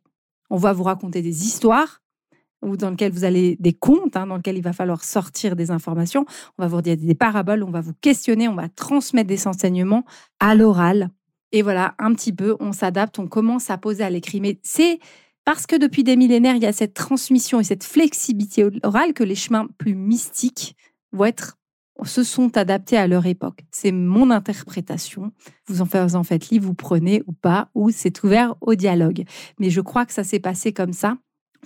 On 0.51 0.57
va 0.57 0.73
vous 0.73 0.83
raconter 0.83 1.23
des 1.23 1.47
histoires 1.47 2.03
ou 2.63 2.77
dans 2.77 2.91
lesquelles 2.91 3.13
vous 3.13 3.23
allez 3.23 3.57
des 3.61 3.73
contes, 3.73 4.17
hein, 4.17 4.27
dans 4.27 4.37
lesquels 4.37 4.57
il 4.57 4.63
va 4.63 4.73
falloir 4.73 5.05
sortir 5.05 5.55
des 5.55 5.71
informations. 5.71 6.27
On 6.59 6.63
va 6.63 6.69
vous 6.69 6.83
dire 6.83 6.97
des 6.97 7.15
paraboles, 7.15 7.63
on 7.63 7.71
va 7.71 7.81
vous 7.81 7.95
questionner, 8.01 8.49
on 8.49 8.57
va 8.57 8.69
transmettre 8.69 9.29
des 9.29 9.47
enseignements 9.47 10.05
à 10.41 10.57
l'oral. 10.57 11.11
Et 11.53 11.63
voilà, 11.63 11.95
un 12.01 12.13
petit 12.13 12.33
peu, 12.33 12.57
on 12.59 12.73
s'adapte, 12.73 13.21
on 13.21 13.29
commence 13.29 13.71
à 13.71 13.79
poser 13.79 14.03
à 14.03 14.11
l'écrit. 14.11 14.41
Mais 14.41 14.59
c'est 14.65 14.99
parce 15.47 15.65
que 15.65 15.77
depuis 15.77 16.03
des 16.03 16.17
millénaires, 16.17 16.57
il 16.57 16.63
y 16.65 16.67
a 16.67 16.73
cette 16.73 16.93
transmission 16.93 17.61
et 17.61 17.65
cette 17.65 17.85
flexibilité 17.85 18.67
orale 18.83 19.15
que 19.15 19.23
les 19.23 19.37
chemins 19.37 19.69
plus 19.79 19.95
mystiques 19.95 20.77
vont 21.13 21.25
être 21.25 21.57
se 22.05 22.25
sont 22.25 22.57
adaptés 22.59 22.97
à 22.97 23.07
leur 23.07 23.27
époque. 23.27 23.61
C'est 23.71 23.93
mon 23.93 24.31
interprétation. 24.31 25.33
Vous 25.69 25.81
en 25.81 25.87
faites, 25.87 26.15
en 26.15 26.23
vous 26.61 26.75
prenez 26.75 27.23
ou 27.29 27.33
pas, 27.33 27.71
ou 27.75 27.91
c'est 27.91 28.23
ouvert 28.25 28.57
au 28.61 28.75
dialogue. 28.75 29.25
Mais 29.61 29.71
je 29.71 29.81
crois 29.81 30.05
que 30.05 30.13
ça 30.13 30.25
s'est 30.25 30.41
passé 30.41 30.73
comme 30.73 30.93
ça. 30.93 31.17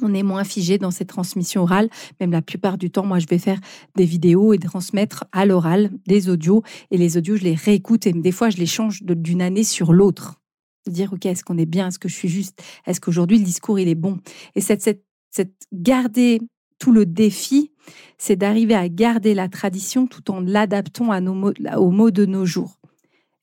On 0.02 0.14
est 0.14 0.22
moins 0.22 0.44
figé 0.44 0.76
dans 0.76 0.90
ces 0.90 1.06
transmissions 1.06 1.62
orales. 1.62 1.88
Même 2.20 2.32
la 2.32 2.42
plupart 2.42 2.76
du 2.76 2.90
temps, 2.90 3.04
moi, 3.04 3.18
je 3.18 3.26
vais 3.26 3.38
faire 3.38 3.60
des 3.96 4.04
vidéos 4.04 4.52
et 4.52 4.58
transmettre 4.58 5.24
à 5.32 5.46
l'oral 5.46 5.90
des 6.06 6.28
audios. 6.28 6.62
Et 6.90 6.98
les 6.98 7.16
audios, 7.16 7.36
je 7.36 7.44
les 7.44 7.54
réécoute 7.54 8.06
et 8.06 8.12
des 8.12 8.32
fois, 8.32 8.50
je 8.50 8.58
les 8.58 8.66
change 8.66 9.02
d'une 9.02 9.42
année 9.42 9.64
sur 9.64 9.92
l'autre 9.92 10.39
dire, 10.86 11.12
OK, 11.12 11.26
est-ce 11.26 11.44
qu'on 11.44 11.58
est 11.58 11.66
bien? 11.66 11.88
Est-ce 11.88 11.98
que 11.98 12.08
je 12.08 12.14
suis 12.14 12.28
juste? 12.28 12.62
Est-ce 12.86 13.00
qu'aujourd'hui, 13.00 13.38
le 13.38 13.44
discours, 13.44 13.78
il 13.78 13.88
est 13.88 13.94
bon? 13.94 14.18
Et 14.54 14.60
cette, 14.60 14.82
cette, 14.82 15.04
cette, 15.30 15.54
garder 15.72 16.40
tout 16.78 16.92
le 16.92 17.04
défi, 17.06 17.72
c'est 18.18 18.36
d'arriver 18.36 18.74
à 18.74 18.88
garder 18.88 19.34
la 19.34 19.48
tradition 19.48 20.06
tout 20.06 20.30
en 20.30 20.40
l'adaptant 20.40 21.10
à 21.10 21.20
nos 21.20 21.52
aux 21.76 21.90
mots 21.90 22.10
de 22.10 22.24
nos 22.24 22.46
jours. 22.46 22.78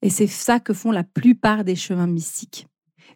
Et 0.01 0.09
c'est 0.09 0.27
ça 0.27 0.59
que 0.59 0.73
font 0.73 0.91
la 0.91 1.03
plupart 1.03 1.63
des 1.63 1.75
chemins 1.75 2.07
mystiques. 2.07 2.67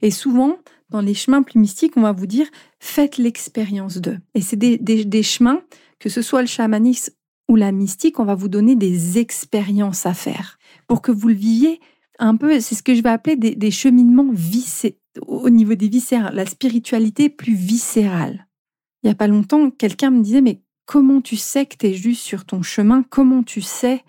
Et 0.02 0.12
souvent, 0.12 0.58
dans 0.90 1.02
les 1.02 1.14
chemins 1.14 1.44
plus 1.44 1.60
mystiques, 1.60 1.98
on 1.98 2.02
va 2.02 2.12
vous 2.12 2.28
dire, 2.28 2.48
faites 2.80 3.18
l'expérience 3.18 3.98
d'eux. 3.98 4.20
Et 4.34 4.42
c'est 4.42 4.56
des, 4.56 4.78
des 4.78 5.24
chemins, 5.24 5.62
que 6.00 6.10
ce 6.10 6.22
soit 6.22 6.42
le 6.42 6.48
chamanisme 6.48 7.14
ou 7.52 7.56
la 7.56 7.72
mystique, 7.72 8.20
on 8.20 8.26
va 8.26 8.36
vous 8.36 8.48
donner 8.48 8.76
des 8.76 9.18
expériences 9.18 10.06
à 10.06 10.14
faire 10.14 10.58
pour 10.88 11.02
que 11.02 11.12
vous 11.12 11.28
le 11.28 11.34
viviez 11.34 11.80
un 12.22 12.38
peu, 12.38 12.60
c'est 12.60 12.76
ce 12.76 12.84
que 12.84 12.94
je 12.94 13.02
vais 13.02 13.10
appeler 13.10 13.36
des, 13.36 13.72
cheminements 13.72 14.32
au 15.28 15.50
niveau 15.50 15.74
des 15.74 15.90
viscères, 15.90 16.32
la 16.32 16.46
spiritualité 16.46 17.30
plus 17.30 17.56
viscérale. 17.56 18.48
Il 19.04 19.08
n'y 19.08 19.12
a 19.12 19.16
pas 19.16 19.28
longtemps, 19.28 19.72
quelqu'un 19.72 20.12
me 20.12 20.22
disait, 20.22 20.42
mais 20.42 20.62
comment 20.86 21.20
tu 21.20 21.36
sais 21.36 21.66
que 21.66 21.76
tu 21.76 21.88
es 21.88 21.94
juste 21.94 22.22
sur 22.22 22.46
ton 22.46 22.62
chemin? 22.62 23.04
Comment 23.10 23.42
tu 23.42 23.62
sais 23.62 24.04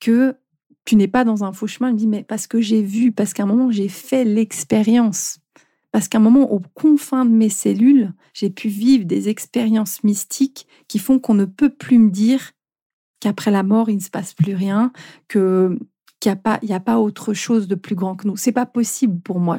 que 0.00 0.36
tu 0.84 0.94
n'es 0.94 1.08
pas 1.08 1.24
dans 1.24 1.42
un 1.42 1.52
faux 1.52 1.66
chemin? 1.66 1.90
Il 1.90 1.94
me 1.94 1.98
dit, 1.98 2.06
mais 2.06 2.22
parce 2.22 2.46
que 2.46 2.60
j'ai 2.60 2.82
vu, 2.82 3.10
parce 3.10 3.34
qu'à 3.34 3.42
un 3.42 3.46
moment, 3.46 3.72
j'ai 3.72 3.88
fait 3.88 4.24
l'expérience. 4.24 5.40
Parce 5.90 6.06
qu'à 6.06 6.18
un 6.18 6.20
moment, 6.20 6.52
aux 6.52 6.62
confins 6.74 7.24
de 7.24 7.30
mes 7.30 7.48
cellules, 7.48 8.12
j'ai 8.32 8.50
pu 8.50 8.68
vivre 8.68 9.04
des 9.04 9.28
expériences 9.28 10.04
mystiques 10.04 10.68
qui 10.86 11.00
font 11.00 11.18
qu'on 11.18 11.34
ne 11.34 11.46
peut 11.46 11.70
plus 11.70 11.98
me 11.98 12.10
dire 12.10 12.52
qu'après 13.18 13.50
la 13.50 13.64
mort, 13.64 13.90
il 13.90 13.96
ne 13.96 14.00
se 14.00 14.10
passe 14.10 14.34
plus 14.34 14.54
rien, 14.54 14.92
que 15.26 15.76
qu'il 16.20 16.36
n'y 16.62 16.72
a 16.72 16.80
pas, 16.80 16.98
autre 16.98 17.34
chose 17.34 17.68
de 17.68 17.74
plus 17.74 17.94
grand 17.94 18.16
que 18.16 18.26
nous. 18.26 18.36
C'est 18.36 18.52
pas 18.52 18.66
possible 18.66 19.20
pour 19.20 19.40
moi. 19.40 19.58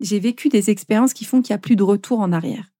j'ai 0.00 0.20
vécu 0.20 0.48
des 0.48 0.70
expériences 0.70 1.12
qui 1.12 1.24
font 1.24 1.42
qu'il 1.42 1.52
n'y 1.52 1.56
a 1.56 1.58
plus 1.58 1.76
de 1.76 1.82
retour 1.82 2.20
en 2.20 2.32
arrière. 2.32 2.72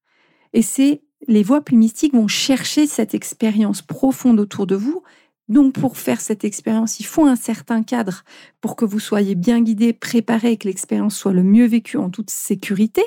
Et 0.52 0.62
c'est 0.62 1.02
les 1.28 1.42
voies 1.42 1.60
plus 1.60 1.76
mystiques 1.76 2.14
vont 2.14 2.28
chercher 2.28 2.86
cette 2.86 3.14
expérience 3.14 3.82
profonde 3.82 4.40
autour 4.40 4.66
de 4.66 4.74
vous. 4.74 5.02
Donc, 5.48 5.74
pour 5.74 5.96
faire 5.96 6.20
cette 6.20 6.44
expérience, 6.44 7.00
il 7.00 7.04
faut 7.04 7.26
un 7.26 7.36
certain 7.36 7.82
cadre 7.82 8.24
pour 8.60 8.76
que 8.76 8.84
vous 8.84 9.00
soyez 9.00 9.34
bien 9.34 9.60
guidé, 9.60 9.92
préparé, 9.92 10.56
que 10.56 10.68
l'expérience 10.68 11.16
soit 11.16 11.32
le 11.32 11.42
mieux 11.42 11.66
vécue 11.66 11.96
en 11.96 12.10
toute 12.10 12.30
sécurité. 12.30 13.02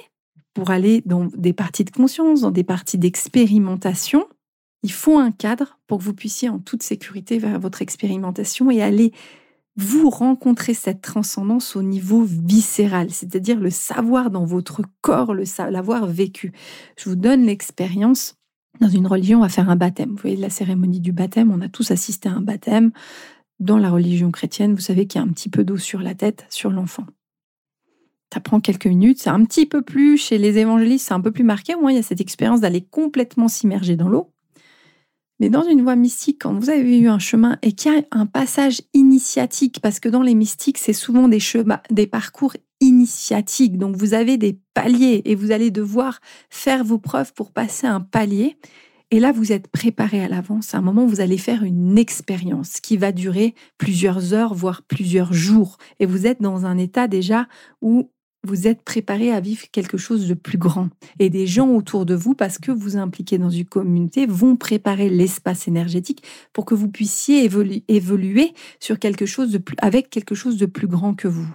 Pour 0.53 0.69
aller 0.69 1.01
dans 1.05 1.25
des 1.25 1.53
parties 1.53 1.83
de 1.83 1.91
conscience, 1.91 2.41
dans 2.41 2.51
des 2.51 2.63
parties 2.63 2.97
d'expérimentation, 2.97 4.27
il 4.83 4.91
faut 4.91 5.17
un 5.17 5.31
cadre 5.31 5.79
pour 5.87 5.97
que 5.97 6.03
vous 6.03 6.13
puissiez 6.13 6.47
en 6.47 6.59
toute 6.59 6.83
sécurité 6.83 7.39
vers 7.39 7.59
votre 7.59 7.81
expérimentation 7.81 8.69
et 8.69 8.81
aller 8.81 9.11
vous 9.77 10.09
rencontrez 10.09 10.73
cette 10.73 11.01
transcendance 11.01 11.75
au 11.75 11.83
niveau 11.83 12.23
viscéral, 12.23 13.11
c'est-à-dire 13.11 13.59
le 13.59 13.69
savoir 13.69 14.29
dans 14.29 14.45
votre 14.45 14.81
corps, 15.01 15.33
le 15.33 15.43
l'avoir 15.69 16.07
vécu. 16.07 16.53
Je 16.97 17.09
vous 17.09 17.15
donne 17.15 17.45
l'expérience. 17.45 18.35
Dans 18.81 18.89
une 18.89 19.07
religion, 19.07 19.39
on 19.39 19.41
va 19.41 19.49
faire 19.49 19.69
un 19.69 19.75
baptême. 19.75 20.11
Vous 20.11 20.21
voyez 20.21 20.37
la 20.37 20.49
cérémonie 20.49 20.99
du 20.99 21.11
baptême, 21.11 21.51
on 21.51 21.61
a 21.61 21.69
tous 21.69 21.91
assisté 21.91 22.29
à 22.29 22.33
un 22.33 22.41
baptême. 22.41 22.91
Dans 23.59 23.77
la 23.77 23.89
religion 23.89 24.31
chrétienne, 24.31 24.73
vous 24.73 24.81
savez 24.81 25.07
qu'il 25.07 25.19
y 25.19 25.23
a 25.23 25.27
un 25.27 25.31
petit 25.31 25.49
peu 25.49 25.63
d'eau 25.63 25.77
sur 25.77 26.01
la 26.01 26.13
tête, 26.13 26.45
sur 26.49 26.71
l'enfant. 26.71 27.05
Ça 28.33 28.41
prend 28.41 28.59
quelques 28.59 28.87
minutes, 28.87 29.21
c'est 29.21 29.29
un 29.29 29.45
petit 29.45 29.65
peu 29.65 29.81
plus, 29.81 30.17
chez 30.17 30.37
les 30.37 30.57
évangélistes, 30.57 31.07
c'est 31.07 31.13
un 31.13 31.21
peu 31.21 31.31
plus 31.31 31.45
marqué. 31.45 31.73
Au 31.73 31.79
moins, 31.79 31.91
il 31.91 31.95
y 31.95 31.99
a 31.99 32.03
cette 32.03 32.19
expérience 32.19 32.59
d'aller 32.59 32.81
complètement 32.81 33.47
s'immerger 33.47 33.95
dans 33.95 34.09
l'eau. 34.09 34.34
Mais 35.39 35.49
dans 35.49 35.67
une 35.67 35.81
voie 35.81 35.95
mystique, 35.95 36.41
quand 36.41 36.53
vous 36.53 36.69
avez 36.69 36.97
eu 36.97 37.07
un 37.07 37.19
chemin 37.19 37.57
et 37.61 37.73
qu'il 37.73 37.93
y 37.93 37.97
a 37.97 38.03
un 38.11 38.25
passage 38.25 38.81
initiatique, 38.93 39.79
parce 39.81 39.99
que 39.99 40.07
dans 40.07 40.21
les 40.21 40.35
mystiques, 40.35 40.77
c'est 40.77 40.93
souvent 40.93 41.27
des, 41.27 41.41
chemins, 41.41 41.81
des 41.91 42.07
parcours 42.07 42.53
initiatiques, 42.79 43.77
donc 43.77 43.95
vous 43.97 44.13
avez 44.13 44.37
des 44.37 44.59
paliers 44.73 45.21
et 45.25 45.35
vous 45.35 45.51
allez 45.51 45.71
devoir 45.71 46.19
faire 46.49 46.83
vos 46.83 46.99
preuves 46.99 47.33
pour 47.33 47.51
passer 47.51 47.87
un 47.87 48.01
palier. 48.01 48.57
Et 49.11 49.19
là, 49.19 49.31
vous 49.31 49.51
êtes 49.51 49.67
préparé 49.67 50.23
à 50.23 50.27
l'avance. 50.27 50.73
À 50.73 50.79
un 50.79 50.81
moment, 50.81 51.05
vous 51.05 51.21
allez 51.21 51.37
faire 51.37 51.63
une 51.63 51.97
expérience 51.97 52.79
qui 52.79 52.97
va 52.97 53.11
durer 53.11 53.53
plusieurs 53.77 54.33
heures, 54.33 54.53
voire 54.53 54.81
plusieurs 54.81 55.31
jours. 55.31 55.77
Et 55.99 56.05
vous 56.05 56.25
êtes 56.25 56.41
dans 56.41 56.65
un 56.65 56.77
état 56.77 57.07
déjà 57.07 57.47
où 57.81 58.09
vous 58.45 58.67
êtes 58.67 58.81
préparé 58.83 59.31
à 59.31 59.39
vivre 59.39 59.65
quelque 59.71 59.97
chose 59.97 60.27
de 60.27 60.33
plus 60.33 60.57
grand. 60.57 60.89
Et 61.19 61.29
des 61.29 61.47
gens 61.47 61.69
autour 61.69 62.05
de 62.05 62.15
vous, 62.15 62.35
parce 62.35 62.57
que 62.57 62.71
vous 62.71 62.97
impliquez 62.97 63.37
dans 63.37 63.49
une 63.49 63.65
communauté, 63.65 64.25
vont 64.25 64.55
préparer 64.55 65.09
l'espace 65.09 65.67
énergétique 65.67 66.23
pour 66.53 66.65
que 66.65 66.75
vous 66.75 66.89
puissiez 66.89 67.49
évoluer 67.87 68.53
sur 68.79 68.99
quelque 68.99 69.25
chose 69.25 69.59
avec 69.79 70.09
quelque 70.09 70.35
chose 70.35 70.57
de 70.57 70.65
plus 70.65 70.87
grand 70.87 71.13
que 71.13 71.27
vous. 71.27 71.47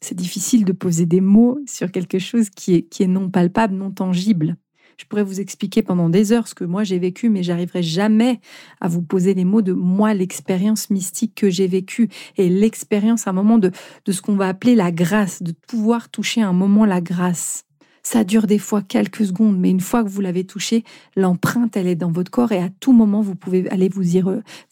C'est 0.00 0.14
difficile 0.14 0.64
de 0.64 0.72
poser 0.72 1.06
des 1.06 1.20
mots 1.20 1.58
sur 1.66 1.90
quelque 1.90 2.18
chose 2.18 2.50
qui 2.50 2.74
est, 2.74 2.82
qui 2.82 3.02
est 3.02 3.08
non 3.08 3.30
palpable, 3.30 3.74
non 3.74 3.90
tangible. 3.90 4.56
Je 4.96 5.04
pourrais 5.04 5.22
vous 5.22 5.40
expliquer 5.40 5.82
pendant 5.82 6.08
des 6.08 6.32
heures 6.32 6.48
ce 6.48 6.54
que 6.54 6.64
moi 6.64 6.84
j'ai 6.84 6.98
vécu, 6.98 7.28
mais 7.28 7.42
j'arriverai 7.42 7.82
jamais 7.82 8.40
à 8.80 8.88
vous 8.88 9.02
poser 9.02 9.34
les 9.34 9.44
mots 9.44 9.62
de 9.62 9.72
moi, 9.72 10.14
l'expérience 10.14 10.90
mystique 10.90 11.34
que 11.34 11.50
j'ai 11.50 11.66
vécue 11.66 12.08
et 12.36 12.48
l'expérience 12.48 13.26
à 13.26 13.30
un 13.30 13.34
moment 13.34 13.58
de, 13.58 13.70
de 14.04 14.12
ce 14.12 14.22
qu'on 14.22 14.36
va 14.36 14.48
appeler 14.48 14.74
la 14.74 14.92
grâce, 14.92 15.42
de 15.42 15.52
pouvoir 15.52 16.08
toucher 16.08 16.40
un 16.40 16.52
moment 16.52 16.86
la 16.86 17.00
grâce. 17.00 17.64
Ça 18.02 18.22
dure 18.22 18.46
des 18.46 18.58
fois 18.58 18.82
quelques 18.82 19.26
secondes, 19.26 19.58
mais 19.58 19.70
une 19.70 19.80
fois 19.80 20.04
que 20.04 20.08
vous 20.08 20.20
l'avez 20.20 20.44
touché, 20.44 20.84
l'empreinte, 21.16 21.76
elle 21.76 21.88
est 21.88 21.96
dans 21.96 22.12
votre 22.12 22.30
corps 22.30 22.52
et 22.52 22.62
à 22.62 22.70
tout 22.70 22.92
moment, 22.92 23.20
vous 23.20 23.34
pouvez 23.34 23.68
aller 23.68 23.88
vous 23.88 24.16
y, 24.16 24.22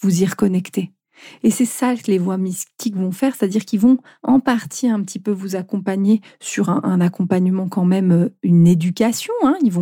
vous 0.00 0.22
y 0.22 0.24
reconnecter. 0.24 0.92
Et 1.42 1.50
c'est 1.50 1.64
ça 1.64 1.94
que 1.94 2.10
les 2.10 2.18
voix 2.18 2.36
mystiques 2.36 2.96
vont 2.96 3.12
faire, 3.12 3.34
c'est-à-dire 3.34 3.64
qu'ils 3.64 3.80
vont 3.80 3.98
en 4.22 4.40
partie 4.40 4.88
un 4.88 5.02
petit 5.02 5.18
peu 5.18 5.30
vous 5.30 5.56
accompagner 5.56 6.20
sur 6.40 6.68
un, 6.68 7.00
accompagnement 7.00 7.68
quand 7.68 7.84
même, 7.84 8.12
euh, 8.12 8.28
une 8.42 8.66
éducation. 8.66 9.32
Hein. 9.42 9.56
Il 9.62 9.72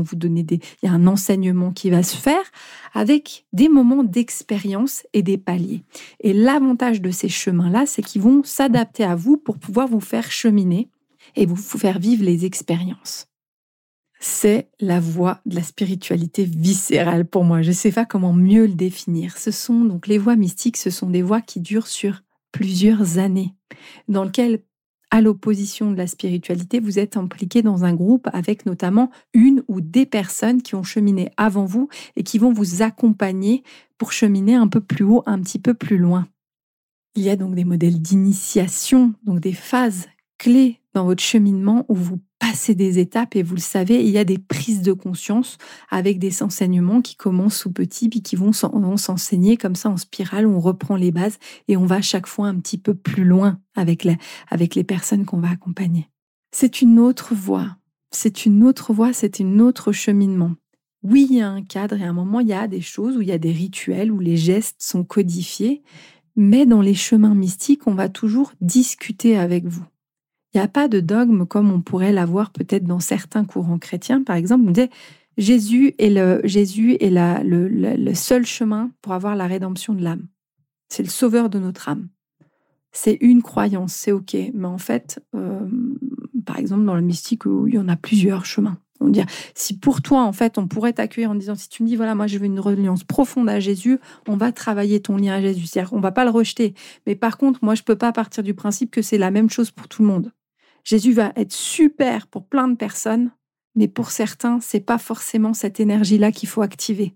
y 0.83 0.87
a 0.87 0.92
un 0.92 1.07
enseignement 1.07 1.72
qui 1.72 1.90
va 1.90 2.02
se 2.02 2.16
faire 2.16 2.44
avec 2.94 3.46
des 3.52 3.68
moments 3.68 4.05
d'expérience 4.05 5.02
et 5.12 5.22
des 5.22 5.38
paliers. 5.38 5.83
Et 6.20 6.33
l'avantage 6.33 7.00
de 7.00 7.11
ces 7.11 7.28
chemins-là, 7.28 7.87
c'est 7.87 8.02
qu'ils 8.02 8.22
vont 8.22 8.42
s'adapter 8.44 9.05
à 9.05 9.14
vous 9.14 9.37
pour 9.37 9.59
pouvoir 9.59 9.88
vous 9.88 10.00
faire 10.00 10.31
cheminer 10.31 10.88
et 11.37 11.46
vous 11.46 11.57
faire 11.57 11.98
vivre 11.98 12.24
les 12.24 12.44
expériences 12.44 13.32
c'est 14.23 14.71
la 14.79 15.01
voie 15.01 15.41
de 15.47 15.57
la 15.57 15.63
spiritualité 15.63 16.45
viscérale 16.45 17.27
pour 17.27 17.45
moi. 17.45 17.61
Je 17.61 17.71
ne 17.71 17.75
sais 17.75 17.91
pas 17.91 18.05
comment 18.05 18.33
mieux 18.33 18.67
le 18.67 18.75
définir. 18.75 19.37
Ce 19.37 19.51
sont 19.51 19.85
donc 19.85 20.07
les 20.07 20.19
voies 20.19 20.37
mystiques, 20.37 20.77
ce 20.77 20.91
sont 20.91 21.11
des 21.11 21.23
voies 21.23 21.41
qui 21.41 21.61
durent 21.61 21.89
sur 21.89 22.23
plusieurs 22.53 23.19
années, 23.19 23.55
dans 24.09 24.25
lesquelles, 24.25 24.63
à 25.11 25.21
l'opposition 25.21 25.91
de 25.91 25.97
la 25.97 26.07
spiritualité, 26.07 26.81
vous 26.81 26.99
êtes 26.99 27.17
impliqué 27.17 27.63
dans 27.63 27.85
un 27.85 27.95
groupe 27.95 28.29
avec 28.33 28.65
notamment 28.65 29.11
une 29.35 29.63
ou 29.69 29.81
des 29.81 30.07
personnes 30.07 30.63
qui 30.63 30.75
ont 30.75 30.85
cheminé 30.85 31.31
avant 31.37 31.65
vous 31.65 31.89
et 32.17 32.23
qui 32.23 32.39
vont 32.39 32.53
vous 32.53 32.83
accompagner 32.83 33.63
pour 33.99 34.13
cheminer 34.13 34.55
un 34.55 34.69
peu 34.69 34.81
plus 34.81 35.05
haut, 35.05 35.23
un 35.27 35.41
petit 35.41 35.59
peu 35.59 35.75
plus 35.75 35.99
loin. 35.99 36.29
Il 37.15 37.23
y 37.25 37.29
a 37.29 37.37
donc 37.37 37.55
des 37.55 37.65
modèles 37.65 38.01
d'initiation, 38.01 39.13
donc 39.25 39.41
des 39.41 39.53
phases 39.53 40.07
clés 40.42 40.81
dans 40.92 41.05
votre 41.05 41.22
cheminement 41.22 41.87
où 41.88 41.94
vous 41.94 42.18
passez 42.40 42.74
des 42.74 42.98
étapes 42.98 43.37
et 43.37 43.44
vous 43.44 43.55
le 43.55 43.61
savez, 43.61 44.02
il 44.02 44.11
y 44.11 44.18
a 44.18 44.24
des 44.24 44.38
prises 44.38 44.83
de 44.83 44.92
conscience 44.92 45.57
avec 45.88 46.18
des 46.18 46.42
enseignements 46.42 47.00
qui 47.00 47.14
commencent 47.14 47.59
sous 47.59 47.70
petit 47.70 48.09
puis 48.09 48.22
qui 48.22 48.35
vont 48.35 48.52
s'enseigner 48.52 49.57
comme 49.57 49.76
ça 49.76 49.88
en 49.88 49.96
spirale, 49.96 50.48
on 50.48 50.59
reprend 50.59 50.96
les 50.96 51.12
bases 51.12 51.38
et 51.68 51.76
on 51.76 51.87
va 51.87 52.02
chaque 52.02 52.26
fois 52.26 52.48
un 52.48 52.57
petit 52.57 52.76
peu 52.76 52.92
plus 52.92 53.22
loin 53.22 53.61
avec, 53.76 54.09
avec 54.50 54.74
les 54.74 54.83
personnes 54.83 55.26
qu'on 55.26 55.38
va 55.38 55.50
accompagner. 55.50 56.09
C'est 56.50 56.83
une 56.83 56.98
autre 56.98 57.37
voie, 57.37 57.76
c'est 58.11 58.44
une 58.44 58.64
autre 58.64 58.92
voie, 58.92 59.12
c'est 59.12 59.40
un 59.40 59.61
autre 59.61 59.92
cheminement. 59.92 60.57
Oui, 61.05 61.28
il 61.31 61.37
y 61.37 61.40
a 61.40 61.50
un 61.50 61.62
cadre 61.62 62.00
et 62.00 62.05
à 62.05 62.09
un 62.09 62.12
moment, 62.12 62.40
il 62.40 62.48
y 62.48 62.52
a 62.52 62.66
des 62.66 62.81
choses 62.81 63.16
où 63.16 63.22
il 63.22 63.28
y 63.28 63.33
a 63.33 63.38
des 63.38 63.52
rituels, 63.52 64.11
où 64.11 64.18
les 64.18 64.37
gestes 64.37 64.83
sont 64.83 65.05
codifiés, 65.05 65.85
mais 66.35 66.66
dans 66.66 66.81
les 66.81 66.94
chemins 66.94 67.37
mystiques, 67.37 67.87
on 67.87 67.94
va 67.94 68.09
toujours 68.09 68.52
discuter 68.61 69.38
avec 69.38 69.66
vous. 69.66 69.85
Il 70.55 70.59
n'y 70.59 70.65
a 70.65 70.69
pas 70.69 70.88
de 70.88 71.01
dogme 71.01 71.47
comme 71.47 71.73
on 71.73 71.81
pourrait 71.81 72.12
l'avoir 72.12 72.51
peut-être 72.51 72.85
dans 72.85 73.01
certains 73.01 73.45
courants 73.45 73.79
chrétiens. 73.79 74.23
Par 74.23 74.37
exemple, 74.37 74.65
on 74.69 74.71
dit 74.71 74.88
Jésus 75.38 75.95
est, 75.99 76.11
le, 76.11 76.41
Jésus 76.45 76.97
est 77.01 77.11
le, 77.11 78.15
seul 78.15 78.45
chemin 78.45 78.91
pour 79.01 79.15
avoir 79.15 79.35
la 79.35 79.47
rédemption 79.47 79.95
de 79.95 80.03
l'âme. 80.03 80.27
C'est 80.88 81.03
le 81.03 81.09
sauveur 81.09 81.49
de 81.49 81.59
notre 81.59 81.88
âme. 81.88 82.09
C'est 82.93 83.17
une 83.23 83.43
croyance, 83.43 83.95
c'est 83.95 84.12
OK. 84.12 84.37
Mais 84.53 84.67
en 84.67 84.77
fait, 84.77 85.25
euh, 85.35 85.67
par 86.45 86.59
exemple, 86.59 86.85
dans 86.85 86.95
le 86.95 87.01
mystique, 87.01 87.45
il 87.47 87.75
y 87.75 87.79
en 87.79 87.88
a 87.88 87.97
plusieurs 87.97 88.45
chemins. 88.45 88.77
On 89.01 89.09
dit, 89.09 89.23
si 89.55 89.79
pour 89.79 90.03
toi, 90.03 90.23
en 90.23 90.33
fait, 90.33 90.59
on 90.59 90.69
pourrait 90.69 90.93
t'accueillir 90.93 91.31
en 91.31 91.35
disant, 91.35 91.55
si 91.55 91.71
tu 91.71 91.83
me 91.83 91.88
dis, 91.88 91.97
voilà, 91.97 92.15
moi, 92.15 92.27
je 92.27 92.38
veux 92.38 92.45
une 92.45 92.61
reliance 92.61 93.03
profonde 93.03 93.49
à 93.49 93.59
Jésus, 93.59 93.99
on 94.29 94.37
va 94.37 94.53
travailler 94.53 95.01
ton 95.01 95.17
lien 95.17 95.35
à 95.35 95.41
Jésus. 95.41 95.67
C'est-à-dire, 95.67 95.95
on 95.95 96.01
va 96.01 96.12
pas 96.12 96.25
le 96.25 96.31
rejeter. 96.31 96.75
Mais 97.07 97.17
par 97.17 97.38
contre, 97.38 97.61
moi, 97.62 97.75
je 97.75 97.83
peux 97.83 97.97
pas 97.97 98.12
partir 98.12 98.43
du 98.43 98.53
principe 98.53 98.91
que 98.91 99.01
c'est 99.01 99.19
la 99.19 99.31
même 99.31 99.49
chose 99.49 99.71
pour 99.71 99.88
tout 99.88 100.03
le 100.03 100.09
monde. 100.09 100.31
Jésus 100.85 101.12
va 101.12 101.33
être 101.37 101.53
super 101.53 102.27
pour 102.27 102.47
plein 102.47 102.68
de 102.68 102.77
personnes, 102.77 103.31
mais 103.75 103.88
pour 103.88 104.11
certains, 104.11 104.61
c'est 104.61 104.81
pas 104.81 104.99
forcément 104.99 105.55
cette 105.55 105.81
énergie-là 105.81 106.33
qu'il 106.33 106.49
faut 106.49 106.62
activer. 106.62 107.14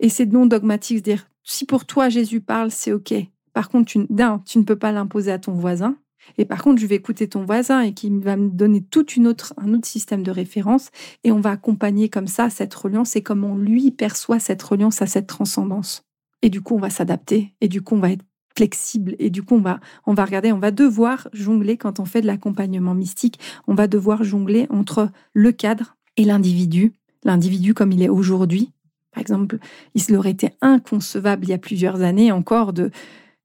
Et 0.00 0.08
c'est 0.08 0.26
non 0.26 0.46
dogmatique 0.46 0.98
de 0.98 1.02
dire 1.02 1.28
si 1.44 1.66
pour 1.66 1.86
toi 1.86 2.08
Jésus 2.08 2.40
parle, 2.40 2.70
c'est 2.70 2.92
ok. 2.92 3.14
Par 3.52 3.68
contre, 3.68 3.90
tu, 3.90 4.06
tu 4.46 4.58
ne 4.58 4.64
peux 4.64 4.76
pas 4.76 4.92
l'imposer 4.92 5.32
à 5.32 5.38
ton 5.38 5.52
voisin. 5.52 5.96
Et 6.38 6.44
par 6.44 6.62
contre, 6.62 6.80
je 6.80 6.86
vais 6.86 6.94
écouter 6.94 7.28
ton 7.28 7.44
voisin 7.44 7.80
et 7.80 7.94
qui 7.94 8.08
va 8.20 8.36
me 8.36 8.48
donner 8.48 8.80
tout 8.80 9.10
une 9.10 9.26
autre, 9.26 9.54
un 9.56 9.74
autre 9.74 9.88
système 9.88 10.22
de 10.22 10.30
référence 10.30 10.90
et 11.24 11.32
on 11.32 11.40
va 11.40 11.50
accompagner 11.50 12.08
comme 12.08 12.28
ça 12.28 12.48
cette 12.48 12.74
reliance 12.74 13.16
et 13.16 13.22
comment 13.22 13.56
lui 13.56 13.90
perçoit 13.90 14.38
cette 14.38 14.62
reliance 14.62 15.02
à 15.02 15.06
cette 15.06 15.26
transcendance. 15.26 16.04
Et 16.40 16.48
du 16.48 16.60
coup, 16.60 16.76
on 16.76 16.80
va 16.80 16.90
s'adapter 16.90 17.54
et 17.60 17.68
du 17.68 17.82
coup, 17.82 17.96
on 17.96 18.00
va 18.00 18.12
être 18.12 18.24
flexible. 18.56 19.16
Et 19.18 19.30
du 19.30 19.42
coup, 19.42 19.56
on 19.56 19.60
va, 19.60 19.80
on 20.06 20.14
va 20.14 20.24
regarder, 20.24 20.52
on 20.52 20.58
va 20.58 20.70
devoir 20.70 21.28
jongler 21.32 21.76
quand 21.76 22.00
on 22.00 22.04
fait 22.04 22.20
de 22.20 22.26
l'accompagnement 22.26 22.94
mystique, 22.94 23.38
on 23.66 23.74
va 23.74 23.86
devoir 23.86 24.24
jongler 24.24 24.66
entre 24.70 25.10
le 25.32 25.52
cadre 25.52 25.96
et 26.16 26.24
l'individu, 26.24 26.92
l'individu 27.24 27.74
comme 27.74 27.92
il 27.92 28.02
est 28.02 28.08
aujourd'hui. 28.08 28.72
Par 29.12 29.20
exemple, 29.20 29.58
il 29.94 30.16
aurait 30.16 30.30
été 30.30 30.50
inconcevable 30.60 31.44
il 31.44 31.50
y 31.50 31.54
a 31.54 31.58
plusieurs 31.58 32.00
années 32.02 32.32
encore 32.32 32.72
de, 32.72 32.90